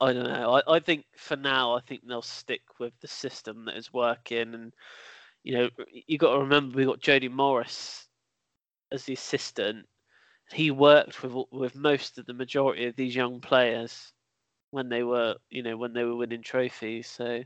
[0.00, 0.54] I don't know.
[0.54, 4.54] I, I think for now, I think they'll stick with the system that is working.
[4.54, 4.72] And
[5.42, 5.68] you know,
[6.06, 8.08] you got to remember we got Jody Morris
[8.92, 9.86] as the assistant.
[10.52, 14.12] He worked with with most of the majority of these young players
[14.70, 17.08] when they were, you know, when they were winning trophies.
[17.08, 17.42] So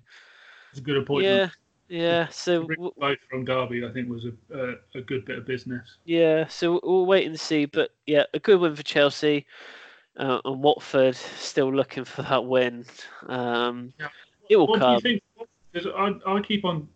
[0.72, 1.52] it's a good appointment.
[1.88, 2.28] Yeah, yeah.
[2.28, 2.66] So
[2.98, 5.98] both from Derby, I think, was a, a, a good bit of business.
[6.04, 7.66] Yeah, so we'll wait and see.
[7.66, 9.46] But yeah, a good win for Chelsea.
[10.16, 12.85] Uh, and Watford still looking for that win.
[13.28, 14.08] Um, yeah.
[14.50, 14.98] It will what come.
[14.98, 15.48] Do you think?
[15.72, 16.88] Because I, I keep on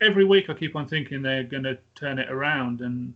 [0.00, 0.48] every week.
[0.48, 3.12] I keep on thinking they're going to turn it around, and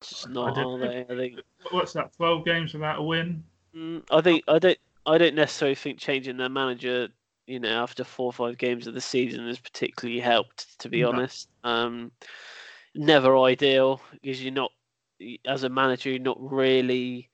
[0.00, 1.00] it's not, are they?
[1.00, 1.40] I think.
[1.70, 2.12] What's that?
[2.16, 3.42] Twelve games without a win.
[3.74, 4.78] Mm, I think I don't.
[5.06, 7.08] I don't necessarily think changing their manager
[7.48, 11.00] you know, after four or five games of the season has particularly helped, to be
[11.00, 11.08] no.
[11.08, 11.48] honest.
[11.64, 12.12] Um,
[12.94, 14.70] never ideal because you're not,
[15.46, 17.30] as a manager, you're not really,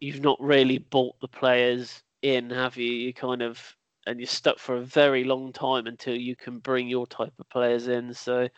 [0.00, 2.90] you've not really bought the players in, have you?
[2.90, 6.88] You kind of, and you're stuck for a very long time until you can bring
[6.88, 8.12] your type of players in.
[8.12, 8.48] So,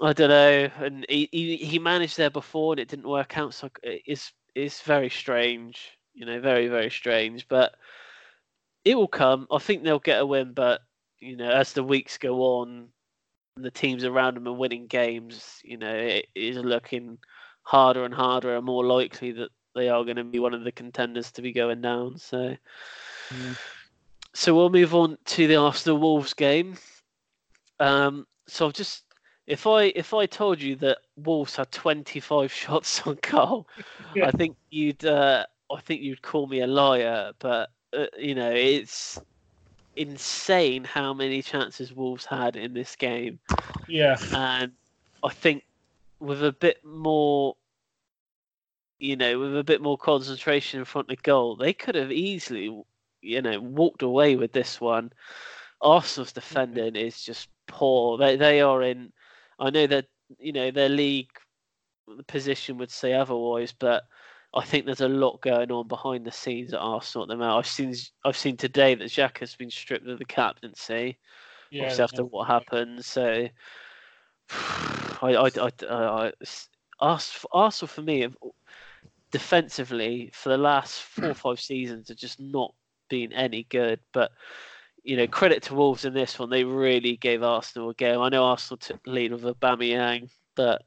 [0.00, 0.70] I don't know.
[0.78, 3.52] And he, he, he managed there before and it didn't work out.
[3.52, 7.46] So it's, it's very strange, you know, very, very strange.
[7.46, 7.74] But,
[8.84, 9.46] it will come.
[9.50, 10.82] I think they'll get a win, but
[11.20, 12.88] you know, as the weeks go on,
[13.56, 15.60] the teams around them are winning games.
[15.64, 17.18] You know, it is looking
[17.62, 20.72] harder and harder, and more likely that they are going to be one of the
[20.72, 22.18] contenders to be going down.
[22.18, 22.56] So,
[23.30, 23.54] yeah.
[24.34, 26.76] so we'll move on to the Arsenal Wolves game.
[27.78, 29.04] Um, so I've just
[29.46, 33.68] if I if I told you that Wolves had 25 shots on goal,
[34.14, 34.28] yeah.
[34.28, 37.32] I think you'd uh, I think you'd call me a liar.
[37.38, 39.20] But uh, you know, it's
[39.96, 43.38] insane how many chances Wolves had in this game.
[43.88, 44.16] Yeah.
[44.34, 44.72] And
[45.22, 45.64] I think
[46.20, 47.56] with a bit more,
[48.98, 52.82] you know, with a bit more concentration in front of goal, they could have easily,
[53.22, 55.12] you know, walked away with this one.
[55.80, 58.18] Arsenal's defending is just poor.
[58.18, 59.12] They they are in.
[59.58, 60.06] I know that
[60.38, 61.30] you know their league
[62.26, 64.04] position would say otherwise, but
[64.52, 67.58] I think there's a lot going on behind the scenes at Arsenal at the moment.
[67.58, 71.18] I've seen I've seen today that Xhaka has been stripped of the captaincy.
[71.70, 73.04] Yeah, obviously after what happened.
[73.04, 73.48] So
[74.50, 76.32] I I I, I,
[77.00, 77.18] I
[77.52, 78.28] Arsenal for me
[79.30, 82.74] defensively for the last four or five seasons have just not
[83.08, 84.00] been any good.
[84.12, 84.32] But
[85.04, 86.50] you know, credit to Wolves in this one.
[86.50, 88.20] They really gave Arsenal a game.
[88.20, 90.82] I know Arsenal took the lead with Aubameyang, but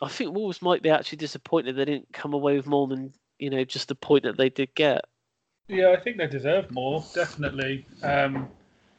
[0.00, 3.50] I think Wolves might be actually disappointed they didn't come away with more than you
[3.50, 5.04] know just the point that they did get.
[5.68, 7.04] Yeah, I think they deserve more.
[7.14, 8.48] Definitely, um,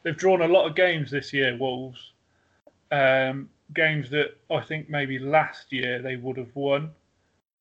[0.02, 1.56] they've drawn a lot of games this year.
[1.56, 2.12] Wolves,
[2.92, 6.90] um, games that I think maybe last year they would have won.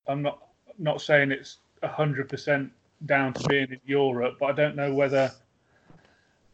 [0.07, 0.47] I'm not
[0.77, 2.71] not saying it's hundred percent
[3.05, 5.31] down to being in Europe, but I don't know whether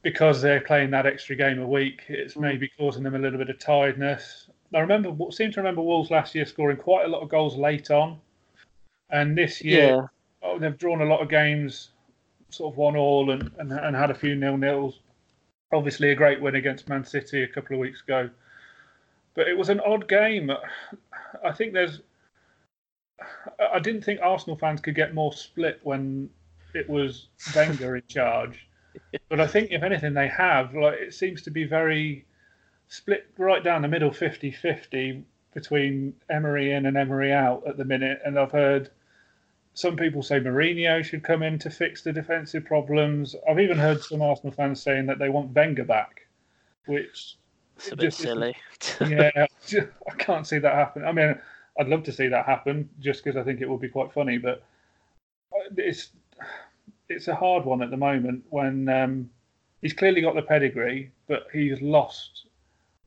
[0.06, 2.42] because they're playing that extra game a week, it's mm.
[2.42, 4.48] maybe causing them a little bit of tiredness.
[4.74, 7.92] I remember seem to remember Wolves last year scoring quite a lot of goals late
[7.92, 8.20] on,
[9.10, 10.08] and this year yeah.
[10.42, 11.90] oh, they've drawn a lot of games,
[12.50, 15.00] sort of one all and, and, and had a few nil nils.
[15.74, 18.30] Obviously, a great win against Man City a couple of weeks ago,
[19.34, 20.52] but it was an odd game.
[21.44, 22.02] I think there's.
[23.74, 26.30] I didn't think Arsenal fans could get more split when
[26.74, 28.68] it was Wenger in charge,
[29.30, 30.74] but I think if anything they have.
[30.74, 32.26] Like it seems to be very
[32.88, 37.86] split right down the middle 50 50 between Emery in and Emery out at the
[37.86, 38.20] minute.
[38.26, 38.90] And I've heard
[39.74, 43.36] some people say Mourinho should come in to fix the defensive problems.
[43.50, 46.28] I've even heard some Arsenal fans saying that they want Wenger back,
[46.86, 47.38] which.
[47.78, 48.56] It's a bit silly.
[49.02, 49.32] yeah,
[50.08, 51.04] I can't see that happen.
[51.04, 51.38] I mean,
[51.78, 54.38] I'd love to see that happen just because I think it would be quite funny,
[54.38, 54.64] but
[55.76, 56.12] it's
[57.10, 59.30] it's a hard one at the moment when um,
[59.82, 62.46] he's clearly got the pedigree, but he's lost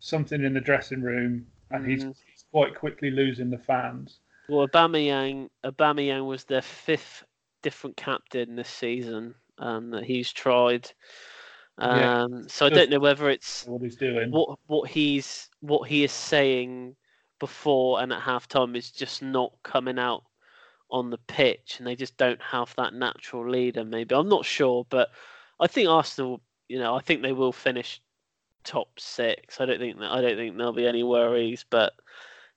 [0.01, 1.91] something in the dressing room, and mm.
[1.91, 4.21] he's, he's, quite quickly losing the fans.
[4.49, 7.25] Well, Aubameyang, Aubameyang was their fifth
[7.63, 10.91] different captain this season um, that he's tried.
[11.79, 12.43] Um, yeah.
[12.49, 16.13] So I don't know whether it's what he's doing, what what he's what he is
[16.13, 16.97] saying
[17.39, 20.25] before and at halftime is just not coming out
[20.91, 23.85] on the pitch, and they just don't have that natural leader.
[23.85, 25.11] Maybe I'm not sure, but
[25.61, 28.01] I think Arsenal, you know, I think they will finish
[28.69, 29.61] top six.
[29.61, 31.95] I don't think that I don't think there'll be any worries, but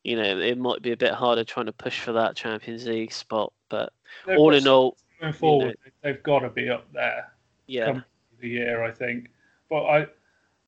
[0.04, 3.14] you know, it might be a bit harder trying to push for that Champions League
[3.14, 3.54] spot.
[3.70, 3.94] But
[4.28, 7.32] they've all in all, going forward, you know, they've got to be up there.
[7.68, 8.02] Yeah,
[8.40, 9.30] the year I think.
[9.70, 10.08] But I,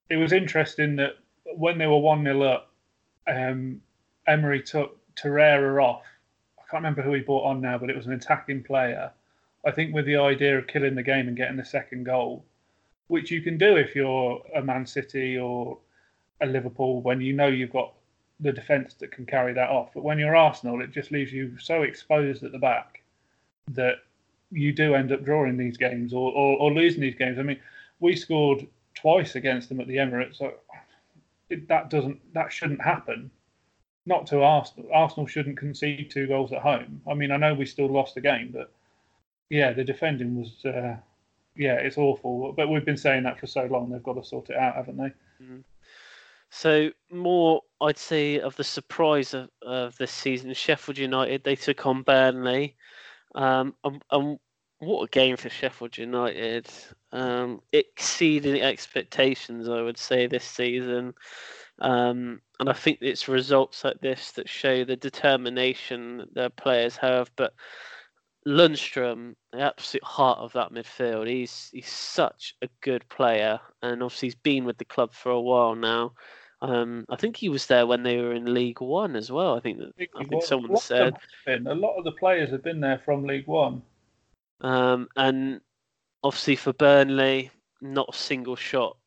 [0.10, 1.18] it was interesting that
[1.58, 2.72] when they were one 0 up,
[3.28, 3.82] um,
[4.28, 6.04] Emery took Torreira off.
[6.58, 9.12] I can't remember who he brought on now, but it was an attacking player.
[9.66, 12.46] I think with the idea of killing the game and getting the second goal,
[13.08, 15.78] which you can do if you're a Man City or
[16.42, 17.94] a Liverpool when you know you've got
[18.40, 19.92] the defence that can carry that off.
[19.94, 23.04] But when you're Arsenal, it just leaves you so exposed at the back
[23.72, 23.98] that
[24.52, 27.40] you do end up drawing these games or, or, or losing these games.
[27.40, 27.60] I mean,
[28.00, 30.38] we scored twice against them at the Emirates.
[30.38, 30.54] So
[31.50, 33.32] it, that doesn't that shouldn't happen.
[34.06, 34.90] Not to Arsenal.
[34.94, 37.02] Arsenal shouldn't concede two goals at home.
[37.10, 38.72] I mean, I know we still lost the game, but
[39.50, 40.98] yeah, the defending was uh,
[41.56, 42.54] yeah, it's awful.
[42.56, 43.90] But we've been saying that for so long.
[43.90, 45.12] They've got to sort it out, haven't they?
[45.44, 45.60] Mm-hmm.
[46.50, 51.86] So more, I'd say, of the surprise of, of this season, Sheffield United they took
[51.88, 52.76] on Burnley,
[53.34, 54.40] um, and, and
[54.78, 56.70] what a game for Sheffield United!
[57.12, 61.16] Um, exceeding expectations, I would say this season,
[61.80, 66.96] um, and I think it's results like this that show the determination that their players
[66.98, 67.32] have.
[67.36, 67.54] But
[68.48, 74.28] Lundstram, the absolute heart of that midfield, he's he's such a good player, and obviously
[74.28, 76.14] he's been with the club for a while now.
[76.62, 79.56] Um, I think he was there when they were in League One as well.
[79.56, 82.64] I think that, I think, I think someone said a lot of the players have
[82.64, 83.82] been there from League One.
[84.62, 85.60] Um, and
[86.24, 87.52] obviously for Burnley,
[87.82, 88.98] not a single shot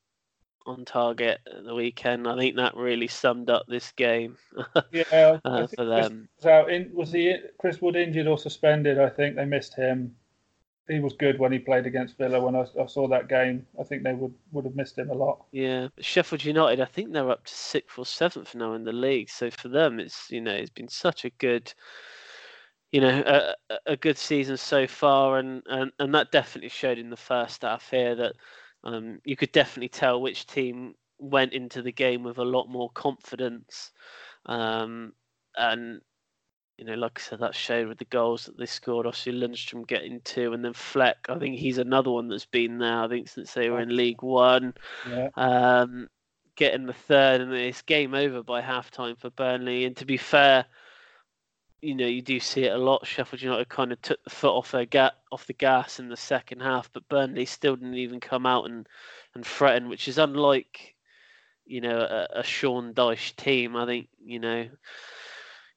[0.66, 2.26] on target at the weekend.
[2.26, 4.36] I think that really summed up this game.
[4.92, 6.28] yeah, uh, for them.
[6.36, 8.98] Was, out in, was he Chris Wood injured or suspended?
[8.98, 10.14] I think they missed him
[10.88, 12.40] he was good when he played against Villa.
[12.40, 15.14] When I, I, saw that game, I think they would, would have missed him a
[15.14, 15.44] lot.
[15.50, 19.28] Yeah, Sheffield United, I think they're up to sixth or seventh now in the league.
[19.28, 21.72] So for them, it's you know it's been such a good,
[22.92, 27.10] you know, a, a good season so far, and, and and that definitely showed in
[27.10, 28.34] the first half here that
[28.86, 32.88] um, you could definitely tell which team went into the game with a lot more
[32.90, 33.90] confidence.
[34.46, 35.12] Um,
[35.56, 36.00] and
[36.78, 39.06] you know, like I said, that showed with the goals that they scored.
[39.06, 41.16] Obviously, Lundstram getting two, and then Fleck.
[41.28, 43.02] I think he's another one that's been there.
[43.02, 44.74] I think since they were in League One,
[45.08, 45.30] yeah.
[45.36, 46.08] um,
[46.54, 49.84] getting the third, and it's game over by half time for Burnley.
[49.84, 50.66] And to be fair,
[51.80, 53.06] you know, you do see it a lot.
[53.06, 56.16] Sheffield United kind of took the foot off their ga- off the gas in the
[56.16, 58.86] second half, but Burnley still didn't even come out and
[59.34, 60.94] and threaten, which is unlike,
[61.66, 63.76] you know, a, a Sean Dyche team.
[63.76, 64.66] I think you know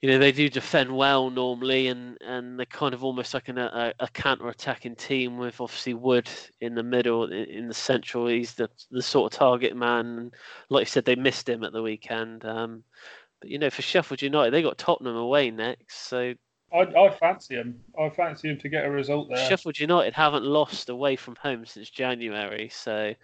[0.02, 3.58] you know they do defend well normally, and and they're kind of almost like an,
[3.58, 6.30] a, a counter-attacking team with obviously Wood
[6.62, 8.28] in the middle, in, the central.
[8.28, 10.32] He's the the sort of target man.
[10.70, 12.46] Like you said, they missed him at the weekend.
[12.46, 12.84] Um,
[13.42, 16.34] but you know, for Sheffield United, they got Tottenham away next, so.
[16.72, 17.80] I, I fancy him.
[18.00, 19.50] I fancy him to get a result there.
[19.50, 23.16] Sheffield United haven't lost away from home since January, so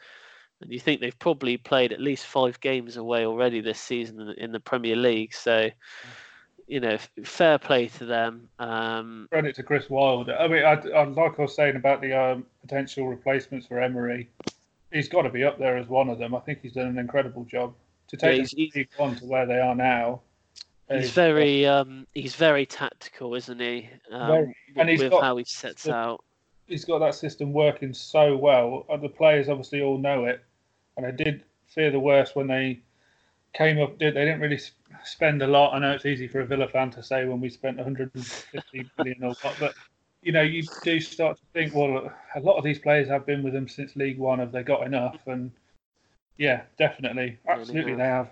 [0.61, 4.51] and you think they've probably played at least five games away already this season in
[4.51, 5.33] the Premier League.
[5.35, 5.69] So
[6.67, 8.49] you know, fair play to them.
[8.57, 10.35] Um, Credit to Chris Wilder.
[10.35, 14.29] I mean, I, I, like I was saying about the um, potential replacements for Emery,
[14.91, 16.33] he's got to be up there as one of them.
[16.33, 17.75] I think he's done an incredible job
[18.07, 20.21] to take yeah, he's, on to where they are now.
[20.89, 23.89] He's very um, he's very tactical, isn't he?
[24.11, 26.23] Um, very, and he's with got, how he sets the, out.
[26.67, 28.85] He's got that system working so well.
[29.01, 30.43] The players obviously all know it,
[30.97, 32.81] and I did fear the worst when they
[33.53, 33.97] came up.
[33.97, 34.59] They didn't really
[35.03, 35.73] spend a lot.
[35.73, 39.23] I know it's easy for a Villa fan to say when we spent 150 million
[39.23, 39.73] or what, but
[40.25, 43.43] you know, you do start to think, well, a lot of these players have been
[43.43, 44.39] with them since League One.
[44.39, 45.17] Have they got enough?
[45.27, 45.51] And
[46.37, 48.29] yeah, definitely, absolutely, they have.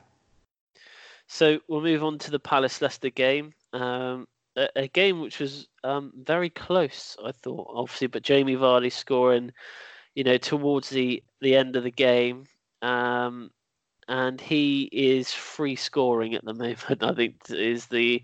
[1.27, 3.53] So we'll move on to the Palace Leicester game.
[3.71, 8.91] Um, a, a, game which was um, very close, I thought, obviously, but Jamie Vardy
[8.91, 9.51] scoring,
[10.15, 12.45] you know, towards the the end of the game.
[12.81, 13.51] Um,
[14.07, 17.03] and he is free scoring at the moment.
[17.03, 18.21] I think is the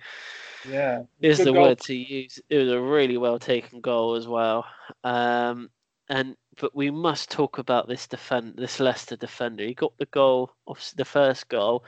[0.70, 1.64] yeah is the goal.
[1.64, 2.40] word to use.
[2.50, 4.66] It was a really well taken goal as well.
[5.04, 5.70] Um,
[6.10, 9.64] and but we must talk about this defend this Leicester defender.
[9.64, 11.84] He got the goal, obviously the first goal,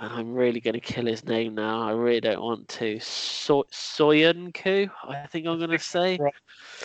[0.00, 1.82] and I'm really going to kill his name now.
[1.82, 2.98] I really don't want to.
[3.00, 6.16] So- Soyuncu, I think I'm going to say.
[6.18, 6.34] Right.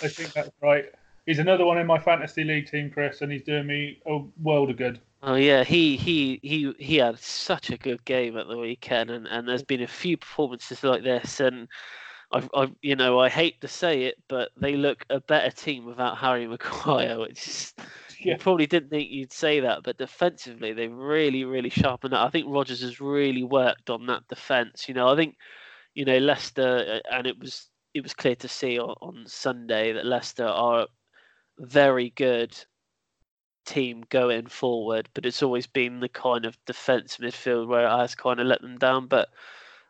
[0.02, 0.86] I think that's right.
[1.26, 4.70] he's another one in my fantasy league team, Chris, and he's doing me a world
[4.70, 5.00] of good.
[5.26, 9.26] Oh yeah, he he he he had such a good game at the weekend, and,
[9.28, 11.70] and there's been a few performances like this, and
[12.34, 15.86] I, I you know I hate to say it, but they look a better team
[15.86, 17.74] without Harry Maguire, which is
[18.20, 18.34] yeah.
[18.34, 22.26] you probably didn't think you'd say that, but defensively they really really sharpened up.
[22.26, 24.88] I think Rodgers has really worked on that defense.
[24.88, 25.38] You know, I think
[25.94, 29.94] you know Leicester, uh, and it was it was clear to see on, on Sunday
[29.94, 30.88] that Leicester are
[31.60, 32.58] very good
[33.66, 38.16] team going forward, but it's always been the kind of defence midfield where it has
[38.16, 39.08] kind of let them down.
[39.08, 39.30] But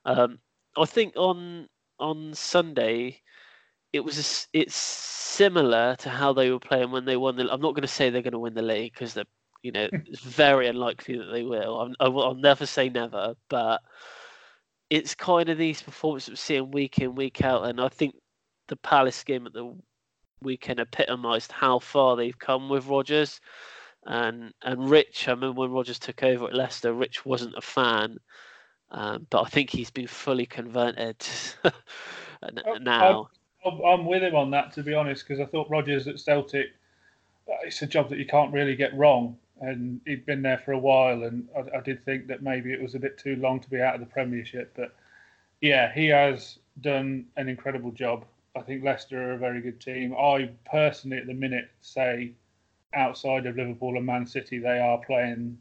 [0.05, 0.39] um,
[0.77, 1.69] I think on
[1.99, 3.21] on Sunday,
[3.91, 7.51] it was a, it's similar to how they were playing when they won the.
[7.51, 9.25] I'm not going to say they're going to win the league because they're
[9.61, 11.79] you know it's very unlikely that they will.
[11.79, 12.23] I'm, I will.
[12.23, 13.81] I'll never say never, but
[14.89, 18.15] it's kind of these performances we're seeing week in week out, and I think
[18.67, 19.75] the Palace game at the
[20.41, 23.39] weekend epitomised how far they've come with Rodgers.
[24.05, 28.17] And and Rich, I remember when Rodgers took over at Leicester, Rich wasn't a fan,
[28.93, 31.17] um, but I think he's been fully converted
[32.81, 33.29] now.
[33.65, 36.67] I'm, I'm with him on that, to be honest, because I thought Rodgers at Celtic,
[37.49, 39.37] uh, it's a job that you can't really get wrong.
[39.61, 42.81] And he'd been there for a while, and I, I did think that maybe it
[42.81, 44.73] was a bit too long to be out of the Premiership.
[44.75, 44.93] But
[45.61, 48.25] yeah, he has done an incredible job.
[48.55, 50.13] I think Leicester are a very good team.
[50.15, 52.33] I personally, at the minute, say
[52.93, 55.57] outside of Liverpool and Man City, they are playing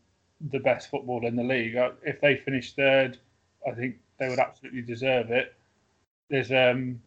[0.50, 1.76] the best football in the league.
[1.76, 3.18] Uh, if they finish third,
[3.66, 5.54] I think they would absolutely deserve it.
[6.28, 7.00] There's um,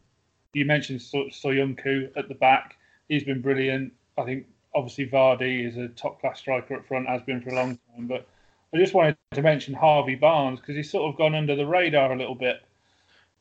[0.53, 2.77] you mentioned Soyuncu at the back.
[3.09, 3.93] He's been brilliant.
[4.17, 7.55] I think obviously Vardy is a top class striker up front, has been for a
[7.55, 8.07] long time.
[8.07, 8.27] But
[8.73, 12.11] I just wanted to mention Harvey Barnes because he's sort of gone under the radar
[12.13, 12.61] a little bit.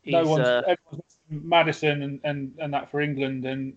[0.03, 0.63] He's, no one's, uh...
[0.67, 3.77] everyone's Maddison and, and, and that for England, and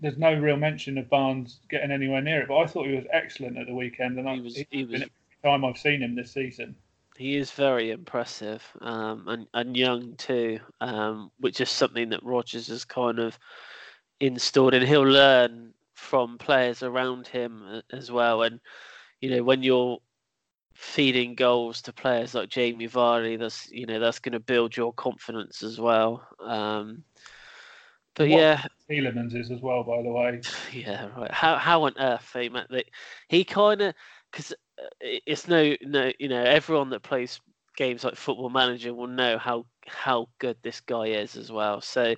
[0.00, 2.48] there's no real mention of Barnes getting anywhere near it.
[2.48, 5.02] But I thought he was excellent at the weekend, and he was, he was
[5.42, 6.74] time I've seen him this season.
[7.16, 12.68] He is very impressive um, and and young too, um, which is something that Rodgers
[12.68, 13.38] has kind of
[14.20, 18.42] installed, and he'll learn from players around him as well.
[18.42, 18.60] And
[19.20, 19.98] you know, when you're
[20.72, 24.92] feeding goals to players like Jamie Vardy, that's you know that's going to build your
[24.94, 26.26] confidence as well.
[26.40, 27.04] Um,
[28.14, 30.40] but what yeah, Tielemans is as well, by the way.
[30.72, 31.30] Yeah, right.
[31.30, 32.86] How how on earth they met that?
[33.28, 33.94] He kind of
[34.30, 34.56] because uh,
[35.00, 37.40] it's no no you know everyone that plays
[37.76, 41.80] games like Football Manager will know how how good this guy is as well.
[41.80, 42.14] So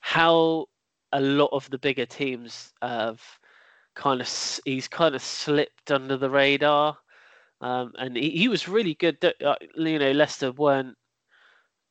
[0.00, 0.66] how
[1.12, 3.22] a lot of the bigger teams have
[3.94, 6.96] kind of he's kind of slipped under the radar
[7.60, 9.22] um, and he, he was really good.
[9.44, 10.96] Uh, you know, Leicester weren't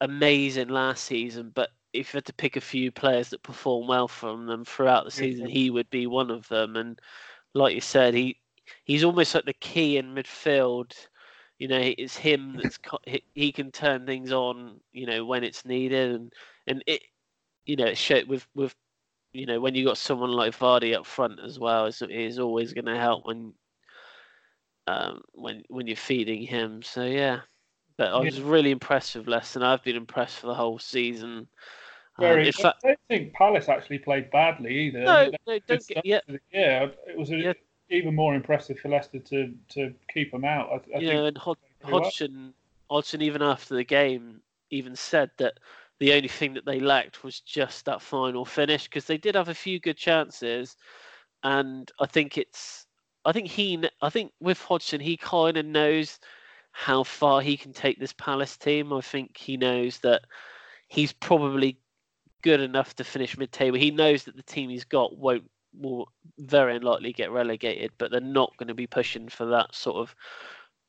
[0.01, 4.07] amazing last season, but if you had to pick a few players that perform well
[4.07, 6.75] from them throughout the season, he would be one of them.
[6.75, 6.99] And
[7.53, 8.37] like you said, he
[8.85, 10.93] he's almost like the key in midfield.
[11.57, 12.79] You know, it's him that's
[13.33, 14.79] he can turn things on.
[14.93, 16.33] You know, when it's needed, and
[16.67, 17.01] and it,
[17.65, 18.75] you know, it showed with with
[19.33, 22.73] you know when you got someone like Vardy up front as well, is is always
[22.73, 23.53] going to help when
[24.87, 26.81] um, when when you're feeding him.
[26.81, 27.41] So yeah,
[27.97, 29.63] but I was really impressed with Leicester.
[29.63, 31.47] I've been impressed for the whole season.
[32.17, 32.25] Um.
[32.25, 34.99] Um, I don't think Palace actually played badly either.
[34.99, 36.19] No, no, don't get, yeah.
[36.51, 37.53] yeah, it was a, yeah.
[37.89, 40.69] Even more impressive for Leicester to to keep them out.
[40.71, 42.53] I, I yeah, and Hod- Hodgson,
[42.89, 45.59] Hodgson, even after the game, even said that
[45.99, 49.49] the only thing that they lacked was just that final finish because they did have
[49.49, 50.77] a few good chances,
[51.43, 52.85] and I think it's
[53.25, 56.19] I think he, I think with Hodgson, he kind of knows
[56.71, 58.93] how far he can take this Palace team.
[58.93, 60.21] I think he knows that
[60.87, 61.77] he's probably
[62.41, 63.77] good enough to finish mid-table.
[63.77, 68.21] He knows that the team he's got won't will very unlikely get relegated, but they're
[68.21, 70.15] not going to be pushing for that sort of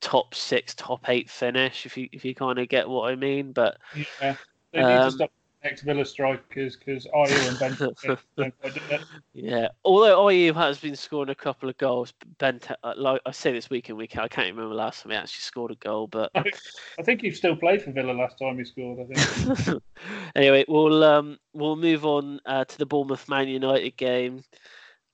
[0.00, 1.86] top six, top eight finish.
[1.86, 3.78] If you if you kind of get what I mean, but
[4.20, 4.36] yeah,
[4.72, 5.32] they need um, to stop
[5.62, 9.00] ex Villa strikers because Ayew and Ben.
[9.34, 13.52] yeah, although Ayew has been scoring a couple of goals, Ben, uh, like I say
[13.52, 16.06] this week in week out, I can't remember last time he actually scored a goal,
[16.06, 19.00] but I think he still played for Villa last time he scored.
[19.00, 19.82] I think.
[20.34, 24.42] anyway, we'll um we'll move on uh, to the Bournemouth Man United game.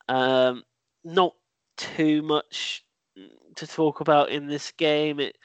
[0.09, 0.63] Um,
[1.05, 1.35] not
[1.77, 2.85] too much
[3.57, 5.21] to talk about in this game.
[5.21, 5.37] It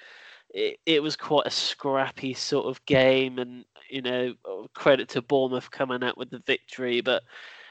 [0.53, 5.21] it, it was quite a scrappy sort of game, and you know, oh, credit to
[5.21, 7.23] Bournemouth coming out with the victory, but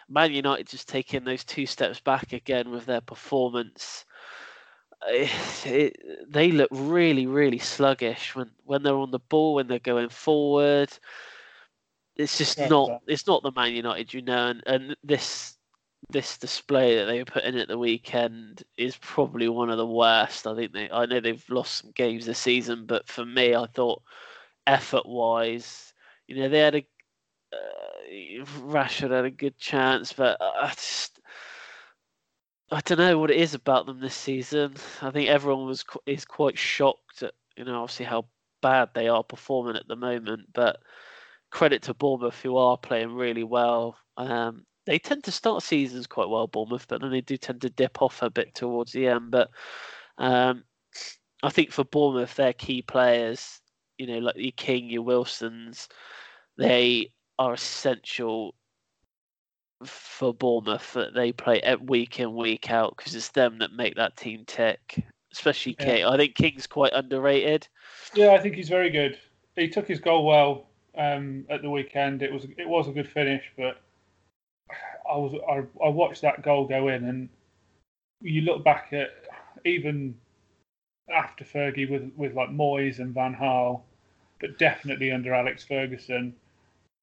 [0.08, 4.04] Man United just taking those two steps back again with their performance.
[5.08, 5.30] It,
[5.66, 5.96] it,
[6.30, 10.90] they look really, really sluggish when, when they're on the ball, when they're going forward.
[12.16, 13.00] It's just yeah, not.
[13.06, 14.48] It's not the Man United, you know.
[14.48, 15.56] And, and this
[16.10, 20.46] this display that they were putting at the weekend is probably one of the worst.
[20.46, 20.90] I think they.
[20.90, 24.02] I know they've lost some games this season, but for me, I thought
[24.66, 25.89] effort wise,
[26.31, 26.87] you know, they had a
[27.53, 31.18] uh, Rashford had a good chance, but I just
[32.70, 34.74] I don't know what it is about them this season.
[35.03, 38.26] I think everyone was is quite shocked at you know obviously how
[38.62, 40.78] bad they are performing at the moment, but
[41.51, 43.97] credit to Bournemouth who are playing really well.
[44.16, 47.70] Um, they tend to start seasons quite well, Bournemouth, but then they do tend to
[47.70, 49.33] dip off a bit towards the end.
[49.33, 49.51] But
[50.16, 50.62] um,
[51.43, 53.61] I think for Bournemouth, their key players,
[54.01, 55.86] you know, like your King, your Wilsons,
[56.57, 58.55] they are essential
[59.84, 64.16] for Bournemouth that they play week in week out because it's them that make that
[64.16, 65.05] team tick.
[65.32, 65.84] Especially yeah.
[65.84, 66.05] King.
[66.07, 67.68] I think King's quite underrated.
[68.14, 69.18] Yeah, I think he's very good.
[69.55, 72.22] He took his goal well um, at the weekend.
[72.22, 73.82] It was it was a good finish, but
[75.09, 77.28] I was I, I watched that goal go in, and
[78.22, 79.11] you look back at
[79.66, 80.14] even
[81.12, 83.82] after Fergie with with like Moyes and Van Gaal,
[84.41, 86.34] but definitely under Alex Ferguson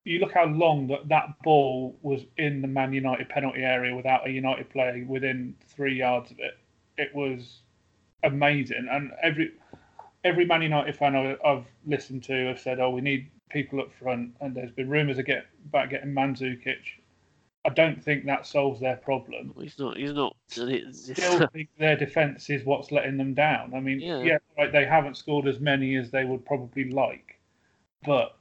[0.08, 4.26] you look how long that that ball was in the Man United penalty area without
[4.26, 6.58] a United player within three yards of it.
[6.98, 7.60] It was
[8.24, 9.52] amazing, and every
[10.24, 14.34] every Man United fan I've listened to have said, "Oh, we need people up front,"
[14.40, 17.02] and there's been rumours about getting Mandzukic.
[17.68, 19.54] I don't think that solves their problem.
[19.60, 19.98] He's not.
[19.98, 20.38] He's not.
[20.48, 23.74] Still think their defence is what's letting them down.
[23.76, 27.42] I mean, yeah, yeah right, they haven't scored as many as they would probably like,
[28.06, 28.38] but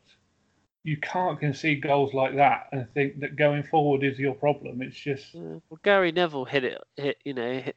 [0.84, 4.80] you can't concede goals like that and think that going forward is your problem.
[4.80, 7.74] It's just well, Gary Neville hit it, hit you know, hit,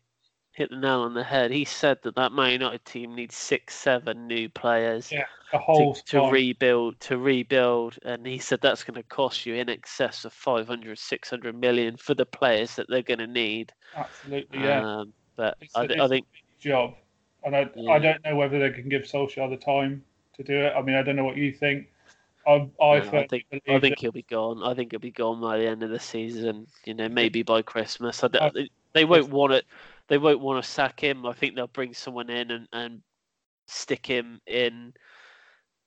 [0.52, 1.52] hit the nail on the head.
[1.52, 5.12] He said that that Man United team needs six, seven new players.
[5.12, 9.46] Yeah, a whole to, to rebuild, to rebuild, and he said that's going to cost
[9.46, 13.72] you in excess of 500, 600 million for the players that they're going to need.
[13.96, 15.00] Absolutely, yeah.
[15.00, 16.26] Um, but I, I, think
[16.60, 16.96] job,
[17.44, 17.92] and I, yeah.
[17.92, 20.04] I don't know whether they can give Solskjaer the time
[20.36, 20.74] to do it.
[20.76, 21.88] I mean, I don't know what you think.
[22.48, 24.64] I, I, I think I think he'll be gone.
[24.64, 26.68] I think he'll be gone by the end of the season.
[26.86, 28.24] You know, maybe by Christmas.
[28.24, 29.66] I, they, they won't want it.
[30.08, 31.26] They won't want to sack him.
[31.26, 33.02] I think they'll bring someone in and, and
[33.68, 34.94] stick him in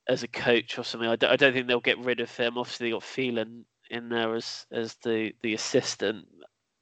[0.08, 1.08] as a coach or something.
[1.08, 2.58] I don't, I don't think they'll get rid of him.
[2.58, 6.26] Obviously, they got Phelan in there as as the the assistant.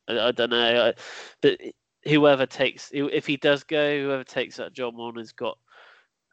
[0.09, 0.95] I, I don't know, I,
[1.41, 1.59] but
[2.05, 5.59] whoever takes if he does go, whoever takes that job on has got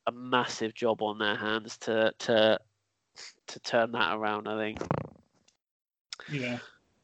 [0.07, 2.59] a massive job on their hands to to
[3.47, 4.47] to turn that around.
[4.47, 4.79] I think.
[6.31, 6.59] Yeah.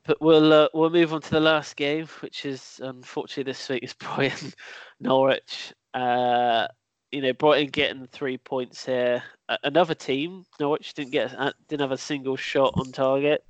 [0.06, 3.84] But we'll uh, we'll move on to the last game, which is unfortunately this week
[3.84, 4.54] is Brighton
[5.00, 5.74] Norwich.
[5.94, 6.68] Uh,
[7.12, 9.24] you know, Brighton getting three points here.
[9.48, 13.46] Uh, another team, Norwich didn't get uh, didn't have a single shot on target.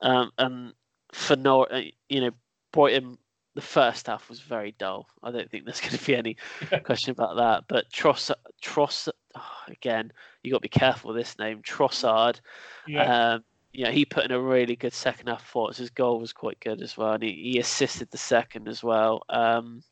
[0.00, 0.72] Um, and
[1.12, 2.30] for Norwich, uh, you know,
[2.72, 3.18] Brighton
[3.56, 5.08] the first half was very dull.
[5.22, 6.36] I don't think there's going to be any
[6.84, 7.64] question about that.
[7.66, 8.30] But Tross,
[8.62, 10.12] Tross, oh, again,
[10.42, 12.40] you got to be careful with this name, Trossard.
[12.86, 13.32] Yeah.
[13.32, 13.44] Um,
[13.76, 15.76] you know, he put in a really good second half performance.
[15.76, 19.22] His goal was quite good as well, and he, he assisted the second as well.
[19.28, 19.82] Um,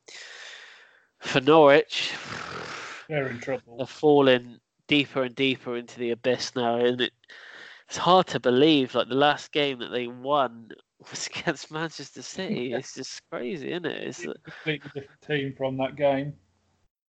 [1.19, 2.11] for Norwich,
[3.09, 3.77] they're in trouble.
[3.77, 4.59] They're falling
[4.89, 7.13] deeper and deeper into the abyss now, and it,
[7.87, 8.95] it's hard to believe.
[8.95, 10.71] Like the last game that they won
[11.11, 12.73] was against Manchester City.
[12.75, 14.03] It's just crazy, isn't it?
[14.03, 16.33] It's a completely different team from that game.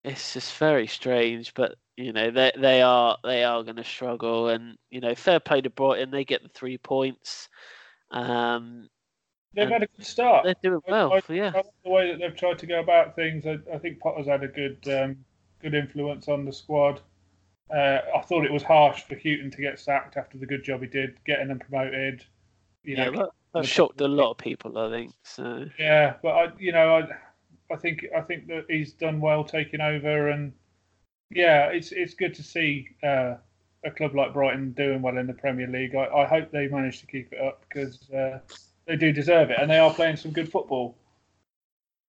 [0.03, 4.49] It's just very strange, but you know they they are they are going to struggle,
[4.49, 6.11] and you know fair play to Brighton.
[6.11, 7.49] They get the three points.
[8.11, 8.89] Um,
[9.53, 10.43] they've had a good start.
[10.43, 11.13] They're doing well.
[11.13, 13.77] I, I, yeah, I the way that they've tried to go about things, I, I
[13.77, 15.17] think Potter's had a good um,
[15.61, 17.01] good influence on the squad.
[17.73, 20.81] Uh, I thought it was harsh for Hughton to get sacked after the good job
[20.81, 22.23] he did, getting them promoted.
[22.83, 25.13] You know, yeah, that shocked a lot of people, I think.
[25.23, 29.43] So yeah, but I, you know, I, I think I think that he's done well
[29.43, 30.53] taking over, and
[31.31, 33.35] yeah, it's it's good to see uh,
[33.83, 35.95] a club like Brighton doing well in the Premier League.
[35.95, 38.39] I, I hope they manage to keep it up because uh,
[38.87, 40.95] they do deserve it, and they are playing some good football.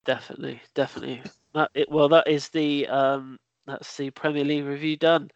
[0.04, 1.22] Definitely, definitely.
[1.54, 5.30] That it, well, that is the um, that's the Premier League review done.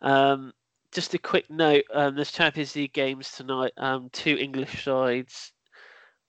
[0.00, 0.52] Um,
[0.92, 3.72] just a quick note: um, there's Champions League games tonight.
[3.76, 5.52] Um, two English sides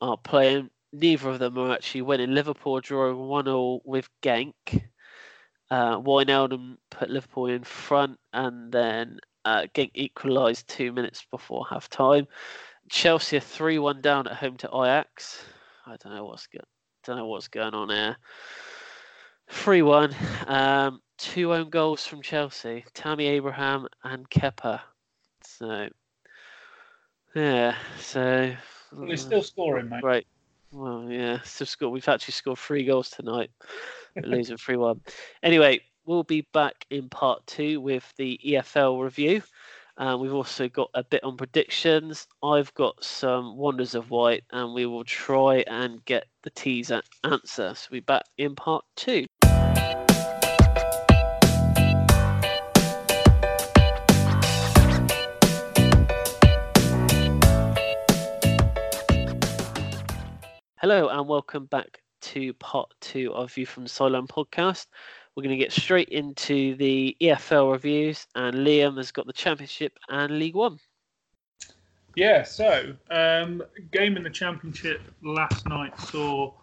[0.01, 0.69] are playing.
[0.91, 2.33] Neither of them are actually winning.
[2.33, 4.53] Liverpool drawing one all with Genk.
[5.73, 9.65] Uh, Wijnaldum put Liverpool in front, and then uh,
[9.95, 12.27] equalised two minutes before half time.
[12.91, 15.43] Chelsea are three one down at home to Ajax.
[15.87, 16.61] I don't know what's good.
[17.03, 18.17] Don't know what's going on there.
[19.49, 20.15] Three one.
[20.45, 24.79] Um, two own goals from Chelsea, Tammy Abraham and Kepa.
[25.43, 25.89] So,
[27.33, 28.53] yeah, so.
[29.07, 30.03] He's still scoring, mate.
[30.03, 30.27] Right.
[30.71, 33.49] Well, yeah, so score, we've actually scored three goals tonight.
[34.23, 35.01] Losing 3 1.
[35.41, 39.41] Anyway, we'll be back in part two with the EFL review.
[39.97, 42.27] Uh, we've also got a bit on predictions.
[42.43, 47.73] I've got some Wonders of White, and we will try and get the teaser answer.
[47.75, 49.25] So we'll be back in part two.
[60.79, 64.87] Hello and welcome back to part two of View from the Sideline podcast.
[65.35, 69.97] We're going to get straight into the EFL reviews, and Liam has got the Championship
[70.09, 70.79] and League One.
[72.15, 76.53] Yeah, so um, game in the Championship last night saw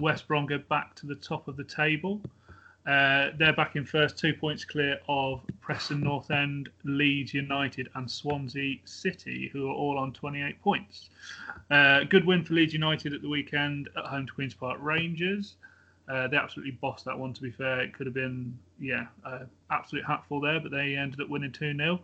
[0.00, 2.20] West Brom go back to the top of the table.
[2.86, 8.08] Uh, they're back in first, two points clear of Preston North End, Leeds United, and
[8.08, 11.10] Swansea City, who are all on 28 points.
[11.70, 15.56] Uh, good win for Leeds United at the weekend at home to Queen's Park Rangers.
[16.08, 17.80] Uh, they absolutely bossed that one, to be fair.
[17.80, 19.06] It could have been, yeah,
[19.70, 22.00] absolute hatful there, but they ended up winning 2 0.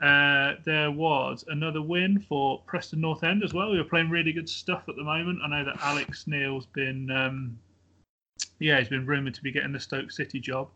[0.00, 3.70] Uh, there was another win for Preston North End as well.
[3.70, 5.40] We are playing really good stuff at the moment.
[5.44, 7.58] I know that Alex Neil's been um,
[8.60, 10.68] yeah, he's been rumoured to be getting the Stoke City job.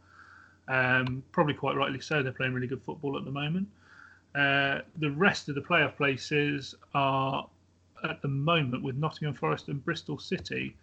[0.67, 2.23] Um, probably quite rightly so.
[2.23, 3.69] They're playing really good football at the moment.
[4.35, 7.47] Uh, the rest of the playoff places are
[8.03, 10.75] at the moment with Nottingham Forest and Bristol City.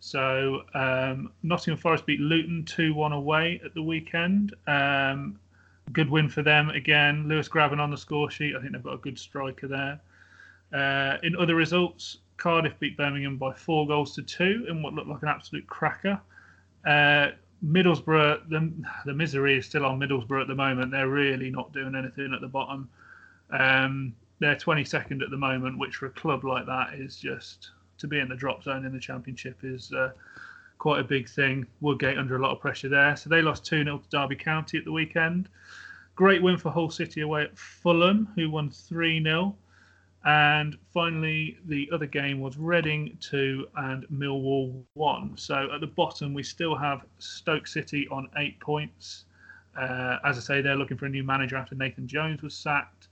[0.00, 4.54] So um, Nottingham Forest beat Luton 2 1 away at the weekend.
[4.66, 5.38] Um,
[5.92, 7.28] good win for them again.
[7.28, 8.54] Lewis Grabban on the score sheet.
[8.56, 10.00] I think they've got a good striker there.
[10.72, 15.08] Uh, in other results, Cardiff beat Birmingham by four goals to two in what looked
[15.08, 16.20] like an absolute cracker.
[16.86, 17.30] Uh,
[17.64, 18.72] Middlesbrough, the,
[19.06, 20.90] the misery is still on Middlesbrough at the moment.
[20.90, 22.88] They're really not doing anything at the bottom.
[23.50, 28.06] Um, they're 22nd at the moment, which for a club like that is just to
[28.06, 30.10] be in the drop zone in the Championship is uh,
[30.78, 31.66] quite a big thing.
[31.80, 33.16] Woodgate under a lot of pressure there.
[33.16, 35.48] So they lost 2 0 to Derby County at the weekend.
[36.16, 39.56] Great win for Hull City away at Fulham, who won 3 0.
[40.24, 45.36] And finally, the other game was Reading 2 and Millwall 1.
[45.36, 49.24] So at the bottom, we still have Stoke City on eight points.
[49.78, 53.08] Uh, as I say, they're looking for a new manager after Nathan Jones was sacked.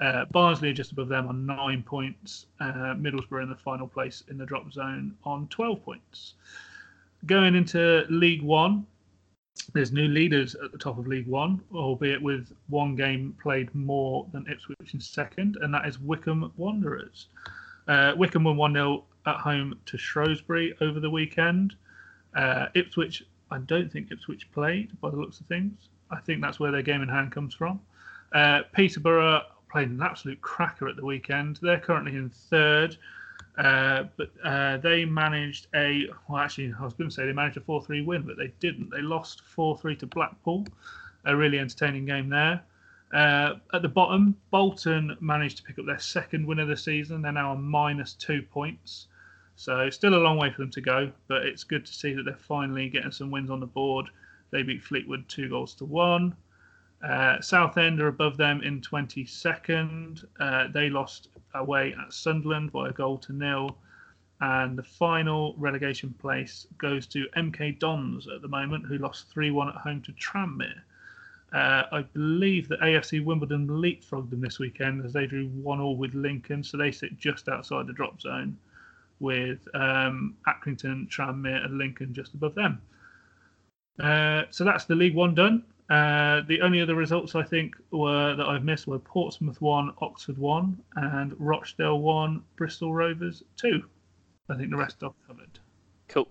[0.00, 2.46] Uh, Barnsley just above them on nine points.
[2.60, 6.34] Uh, Middlesbrough in the final place in the drop zone on 12 points.
[7.24, 8.86] Going into League One,
[9.72, 14.26] there's new leaders at the top of League One, albeit with one game played more
[14.32, 17.28] than Ipswich in second, and that is Wycombe Wanderers.
[17.88, 21.74] Uh, Wycombe won 1 0 at home to Shrewsbury over the weekend.
[22.34, 25.88] Uh, Ipswich, I don't think Ipswich played by the looks of things.
[26.10, 27.80] I think that's where their game in hand comes from.
[28.32, 31.58] Uh, Peterborough played an absolute cracker at the weekend.
[31.62, 32.96] They're currently in third
[33.58, 37.56] uh, but uh, they managed a well, actually, I was going to say they managed
[37.56, 38.90] a four-three win, but they didn't.
[38.90, 40.66] They lost four-three to Blackpool.
[41.24, 42.62] A really entertaining game there.
[43.12, 47.22] Uh, at the bottom, Bolton managed to pick up their second win of the season.
[47.22, 49.08] They're now on minus two points,
[49.54, 51.10] so still a long way for them to go.
[51.26, 54.06] But it's good to see that they're finally getting some wins on the board.
[54.50, 56.36] They beat Fleetwood two goals to one.
[57.02, 60.24] Uh, Southend are above them in 22nd.
[60.40, 61.28] Uh, they lost
[61.58, 63.76] away at Sunderland by a goal to nil.
[64.40, 69.50] And the final relegation place goes to MK Dons at the moment, who lost 3
[69.50, 70.82] 1 at home to Tranmere.
[71.52, 75.96] Uh, I believe that AFC Wimbledon leapfrogged them this weekend as they drew 1 all
[75.96, 78.58] with Lincoln, so they sit just outside the drop zone
[79.20, 82.80] with um, Accrington, Tranmere, and Lincoln just above them.
[83.98, 85.64] Uh, so that's the League One done.
[85.88, 90.36] Uh, the only other results I think were that I've missed were Portsmouth one, Oxford
[90.36, 93.84] one, and Rochdale one, Bristol Rovers two.
[94.48, 95.58] I think the rest I've covered.
[96.08, 96.28] Cool.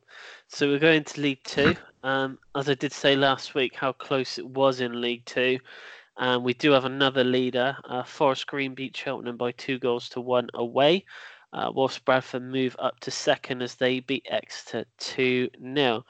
[0.47, 1.75] So we're going to League Two.
[2.03, 5.59] Um, as I did say last week, how close it was in League Two.
[6.17, 7.75] And we do have another leader.
[7.83, 11.05] Uh, Forest Green beat Cheltenham by two goals to one away.
[11.51, 16.05] Uh, whilst Bradford move up to second as they beat Exeter 2 0.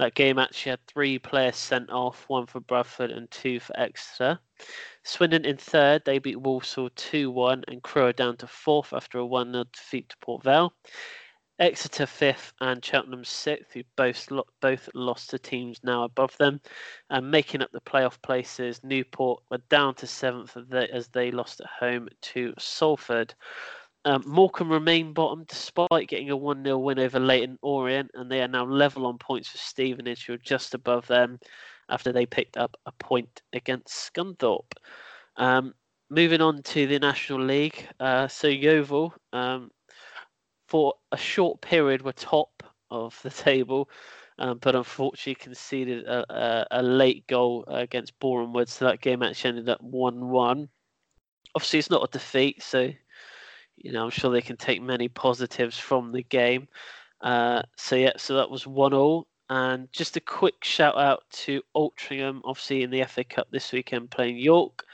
[0.00, 4.38] That game actually had three players sent off, one for Bradford and two for Exeter.
[5.02, 9.26] Swindon in third, they beat Walsall 2 1 and Crewe down to fourth after a
[9.26, 10.72] 1 0 defeat to Port Vale.
[11.58, 14.26] Exeter fifth and Cheltenham sixth, who both
[14.62, 16.62] both lost to teams now above them,
[17.10, 18.82] and making up the playoff places.
[18.82, 23.34] Newport were down to seventh as they lost at home to Salford.
[24.06, 28.40] Um, Morecambe remain bottom despite getting a 1 0 win over Leyton Orient, and they
[28.40, 31.38] are now level on points with Stevenage, who are just above them
[31.90, 34.72] after they picked up a point against Scunthorpe.
[35.36, 35.74] Um,
[36.08, 39.70] moving on to the National League, uh, so Yeovil, um,
[40.66, 43.90] for a short period were top of the table,
[44.38, 49.50] um, but unfortunately conceded a, a, a late goal against Wood, so that game actually
[49.50, 50.68] ended up one-one.
[51.54, 52.90] Obviously, it's not a defeat, so
[53.80, 56.68] you know I'm sure they can take many positives from the game.
[57.20, 59.26] Uh, so yeah, so that was one all.
[59.48, 64.10] And just a quick shout out to Altrincham, obviously in the FA Cup this weekend
[64.10, 64.84] playing York.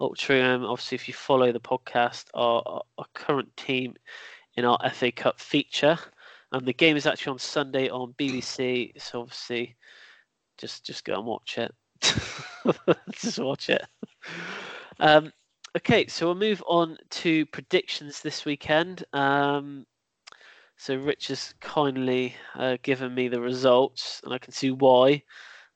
[0.00, 3.94] Altrincham, obviously, if you follow the podcast, are our current team
[4.54, 5.98] in our FA Cup feature.
[6.52, 9.00] And the game is actually on Sunday on BBC.
[9.00, 9.74] So obviously,
[10.58, 11.74] just just go and watch it.
[13.10, 13.84] just watch it.
[15.00, 15.32] Um,
[15.76, 19.04] okay, so we'll move on to predictions this weekend.
[19.12, 19.86] Um,
[20.76, 25.22] so Rich has kindly uh, given me the results, and I can see why.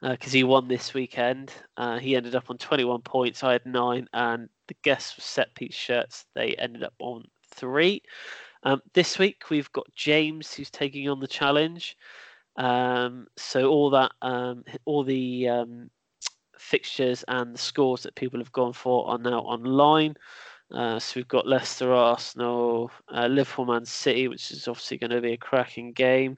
[0.00, 1.52] Because uh, he won this weekend.
[1.76, 3.42] Uh, he ended up on 21 points.
[3.42, 6.24] I had nine, and the guests were set piece shirts.
[6.36, 8.02] They ended up on three.
[8.62, 11.96] Um, this week we've got James who's taking on the challenge.
[12.56, 15.90] Um, so all that, um, all the um,
[16.60, 20.14] fixtures and the scores that people have gone for are now online.
[20.70, 25.20] Uh, so we've got Leicester, Arsenal, uh, Liverpool, Man City, which is obviously going to
[25.20, 26.36] be a cracking game,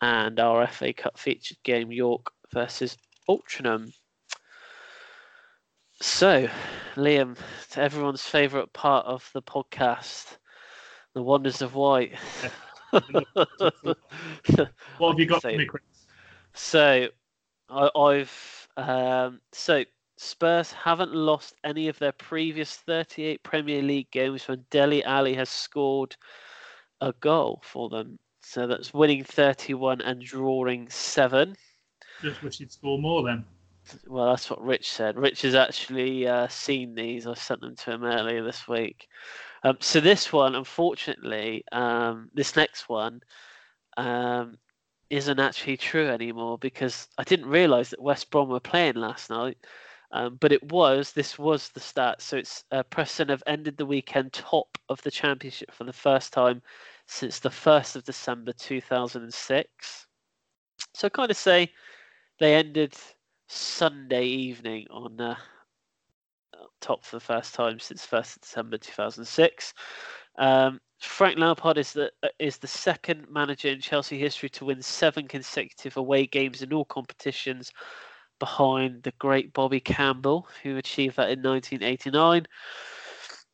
[0.00, 2.96] and our FA Cup featured game, York versus
[3.28, 3.92] Altrincham.
[6.00, 6.48] So,
[6.94, 7.36] Liam,
[7.72, 10.38] to everyone's favourite part of the podcast,
[11.14, 12.14] the wonders of white.
[12.90, 13.04] what
[15.10, 15.82] have you got for me, Chris?
[16.54, 17.08] So,
[17.68, 19.84] I, have um, so
[20.16, 25.48] Spurs haven't lost any of their previous 38 Premier League games when Dele Alli has
[25.48, 26.16] scored
[27.00, 28.18] a goal for them.
[28.40, 31.54] So that's winning 31 and drawing 7.
[32.22, 33.44] Just wish he'd score more then.
[34.06, 35.16] Well, that's what Rich said.
[35.16, 37.26] Rich has actually uh, seen these.
[37.26, 39.08] I sent them to him earlier this week.
[39.64, 43.20] Um, so this one, unfortunately, um, this next one
[43.96, 44.56] um,
[45.10, 49.58] isn't actually true anymore because I didn't realise that West Brom were playing last night.
[50.10, 52.22] Um, but it was, this was the stat.
[52.22, 56.32] So it's uh, Preston have ended the weekend top of the championship for the first
[56.32, 56.62] time
[57.06, 60.06] since the 1st of December 2006.
[60.94, 61.70] So kind of say
[62.38, 62.94] they ended
[63.48, 65.36] Sunday evening on uh,
[66.80, 69.74] top for the first time since 1st of December 2006.
[70.38, 74.82] Um, Frank Lampard is the uh, is the second manager in Chelsea history to win
[74.82, 77.72] seven consecutive away games in all competitions
[78.38, 82.46] behind the great Bobby Campbell, who achieved that in 1989.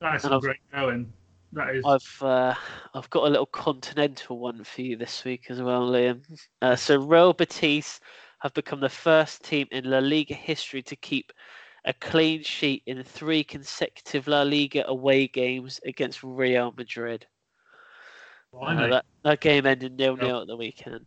[0.01, 1.13] That's a great going.
[1.53, 1.85] That is.
[1.87, 2.55] I've uh,
[2.95, 6.23] I've got a little continental one for you this week as well, Liam.
[6.63, 8.01] Uh, so Real Betis
[8.41, 11.33] have become the first team in La Liga history to keep
[11.85, 17.27] a clean sheet in three consecutive La Liga away games against Real Madrid.
[18.61, 21.05] Uh, that, that game ended nil nil at the weekend.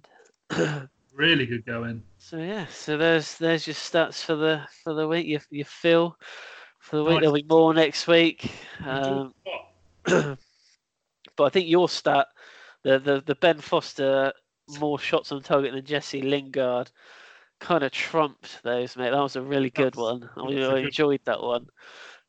[1.13, 2.03] really good going.
[2.17, 5.25] So yeah, so there's there's your stats for the for the week.
[5.25, 6.17] You you feel
[6.79, 7.13] for the week.
[7.13, 7.21] Nice.
[7.21, 8.51] There'll be more next week.
[8.85, 9.33] Um,
[10.05, 10.37] but
[11.39, 12.27] I think your stat,
[12.83, 14.31] the, the the Ben Foster
[14.79, 16.91] more shots on target than Jesse Lingard,
[17.59, 19.11] kind of trumped those, mate.
[19.11, 20.29] That was a really good that's, one.
[20.37, 21.67] I, I enjoyed that one.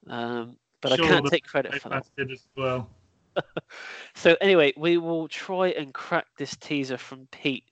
[0.08, 2.06] Um, but sure, I can't take credit for that.
[2.18, 2.88] as well.
[4.14, 7.64] So anyway, we will try and crack this teaser from Pete.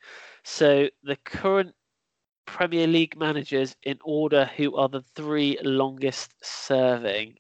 [0.45, 1.75] So the current
[2.47, 7.37] Premier League managers in order who are the three longest serving.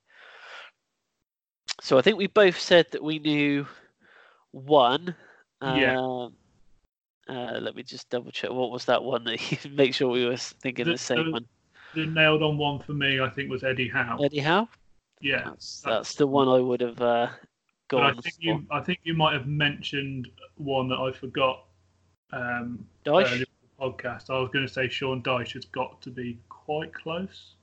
[1.80, 3.66] So I think we both said that we knew
[4.50, 5.14] one.
[5.62, 5.98] Yeah.
[5.98, 6.34] Um,
[7.28, 8.50] uh, let me just double check.
[8.50, 11.32] What was that one that you make sure we were thinking the, the same the,
[11.32, 11.46] one?
[11.94, 14.18] The nailed on one for me, I think, was Eddie Howe.
[14.22, 14.68] Eddie Howe.
[15.20, 17.28] Yeah, that's, that's the one I would have uh,
[17.88, 18.18] gone.
[18.18, 21.64] I think you, I think you might have mentioned one that I forgot
[22.32, 23.44] um, Dyche?
[23.80, 24.30] podcast.
[24.30, 27.54] I was going to say Sean Dyche has got to be quite close.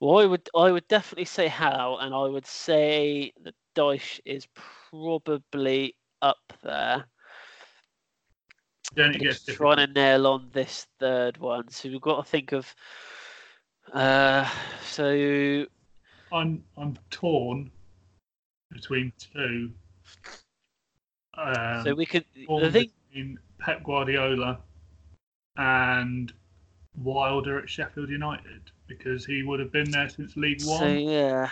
[0.00, 4.46] Well, I would I would definitely say Howe, and I would say that Dyche is
[4.90, 7.06] probably up there.
[8.94, 11.68] Then it gets trying to nail on this third one.
[11.70, 12.74] So we've got to think of.
[13.92, 14.48] Uh,
[14.84, 15.66] so
[16.32, 17.70] I'm I'm torn
[18.72, 19.70] between two.
[21.36, 22.24] Um, so we could.
[22.34, 24.58] The thing between Pep Guardiola
[25.56, 26.32] and
[26.96, 30.78] Wilder at Sheffield United because he would have been there since League One.
[30.78, 31.50] So yeah.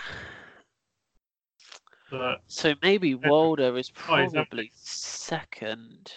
[2.11, 6.13] But so maybe Wilder is probably oh, second.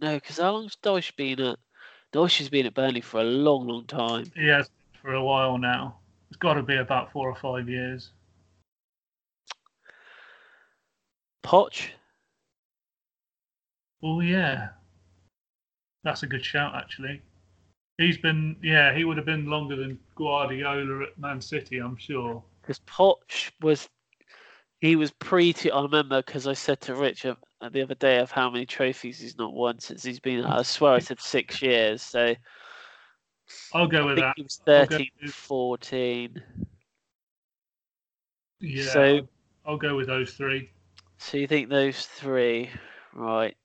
[0.00, 1.58] No, because how long's Dyche been at?
[2.12, 4.26] Dyche has been at Burnley for a long, long time.
[4.36, 4.70] He has
[5.02, 5.98] for a while now.
[6.28, 8.10] It's got to be about four or five years.
[11.44, 11.88] Poch.
[14.02, 14.68] Oh yeah,
[16.02, 17.22] that's a good shout actually.
[17.98, 22.42] He's been yeah he would have been longer than Guardiola at Man City, I'm sure.
[22.62, 23.88] Because Poch was
[24.80, 25.70] he was pretty.
[25.70, 27.36] I remember because I said to Richard
[27.70, 30.44] the other day of how many trophies he's not won since he's been.
[30.44, 32.02] I swear I said six years.
[32.02, 32.34] So
[33.72, 34.34] I'll go with that.
[34.36, 36.42] He was 13, 14.
[38.60, 38.84] Yeah.
[38.84, 39.28] So
[39.64, 40.70] I'll go with those three.
[41.24, 42.68] So you think those three,
[43.14, 43.56] right?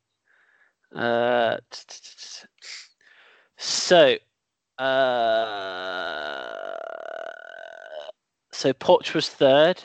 [0.95, 1.57] Uh,
[3.57, 4.15] so,
[4.77, 4.85] uh,
[8.53, 9.83] so Poch was third.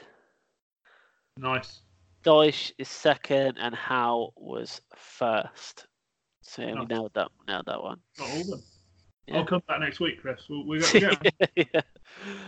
[1.36, 1.80] Nice.
[2.24, 5.88] Dyche is second, and Howe was first.
[6.42, 7.32] So yeah, we nailed that.
[7.48, 7.98] Nailed that one.
[8.20, 8.62] Not all of them.
[9.26, 9.38] Yeah.
[9.38, 10.40] I'll come back next week, Chris.
[10.48, 11.80] We'll, we got, yeah.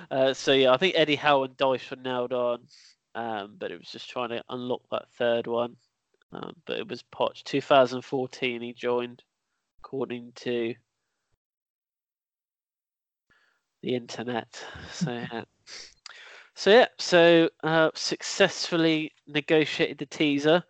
[0.09, 2.61] Uh, so yeah, I think Eddie Howe and Dyche were nailed on,
[3.17, 5.75] um, but it was just trying to unlock that third one.
[6.33, 8.61] Um, but it was Poch 2014.
[8.61, 9.23] He joined,
[9.81, 10.75] according to
[13.83, 14.63] the internet.
[14.93, 15.45] So yeah.
[16.55, 20.63] So yeah, so uh, successfully negotiated the teaser.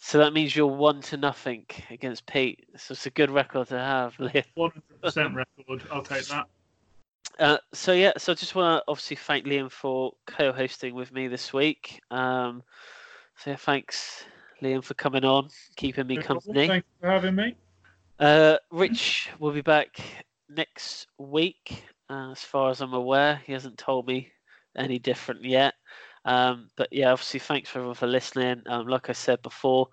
[0.00, 2.64] So that means you're one to nothing against Pete.
[2.76, 4.14] So it's a good record to have.
[4.54, 4.72] One
[5.02, 5.82] percent record.
[5.90, 6.46] I'll take that.
[7.38, 11.28] Uh, so yeah, so I just want to obviously thank Liam for co-hosting with me
[11.28, 12.00] this week.
[12.10, 12.62] Um,
[13.36, 14.24] so yeah, thanks
[14.60, 16.66] Liam for coming on, keeping me no company.
[16.66, 17.56] Thanks for having me.
[18.18, 20.00] Uh, Rich will be back
[20.48, 23.40] next week, uh, as far as I'm aware.
[23.46, 24.32] He hasn't told me
[24.76, 25.74] any different yet.
[26.24, 28.62] Um, but yeah, obviously, thanks for everyone for listening.
[28.66, 29.86] Um, like I said before,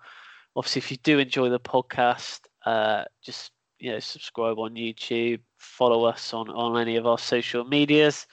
[0.56, 6.04] obviously, if you do enjoy the podcast, uh, just you know, subscribe on YouTube, follow
[6.04, 8.26] us on on any of our social medias.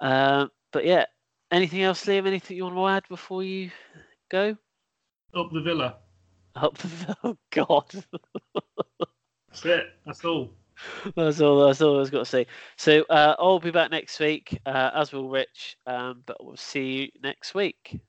[0.00, 1.04] Uh, but yeah,
[1.50, 2.26] anything else, Liam?
[2.26, 3.70] Anything you want to add before you
[4.30, 4.56] go?
[5.34, 5.96] Up the villa.
[6.56, 7.16] Up the villa.
[7.24, 8.04] Oh God.
[9.48, 9.86] That's it.
[10.06, 10.52] That's all
[11.16, 11.66] that's all.
[11.66, 12.46] That's all I've got to say.
[12.76, 15.76] So uh, I'll be back next week, uh, as will Rich.
[15.86, 18.00] Um, but we'll see you next week.